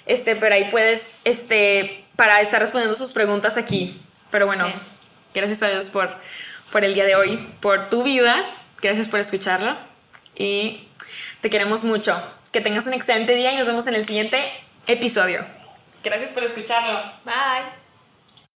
Este, 0.06 0.36
pero 0.36 0.56
ahí 0.56 0.70
puedes, 0.72 1.22
este, 1.26 2.04
para 2.16 2.42
estar 2.42 2.60
respondiendo 2.60 2.96
sus 2.96 3.12
preguntas 3.14 3.58
aquí. 3.58 3.96
Pero 4.32 4.46
bueno, 4.48 4.68
Sí. 4.68 4.74
gracias 5.36 5.62
a 5.64 5.70
Dios 5.70 5.90
por, 5.90 6.10
por 6.72 6.84
el 6.84 6.94
día 6.94 7.06
de 7.06 7.16
hoy, 7.16 7.38
por 7.60 7.90
tu 7.90 8.04
vida. 8.04 8.46
Gracias 8.82 9.08
por 9.08 9.20
escucharlo. 9.20 9.76
Y 10.36 10.88
te 11.42 11.50
queremos 11.50 11.84
mucho. 11.84 12.20
Que 12.52 12.62
tengas 12.62 12.88
un 12.88 12.94
excelente 12.94 13.34
día 13.36 13.54
y 13.54 13.58
nos 13.58 13.68
vemos 13.68 13.88
en 13.88 13.96
el 13.96 14.06
siguiente 14.06 14.52
episodio. 14.88 15.46
Gracias 16.04 16.32
por 16.32 16.44
escucharlo. 16.44 17.00
Bye. 17.24 17.81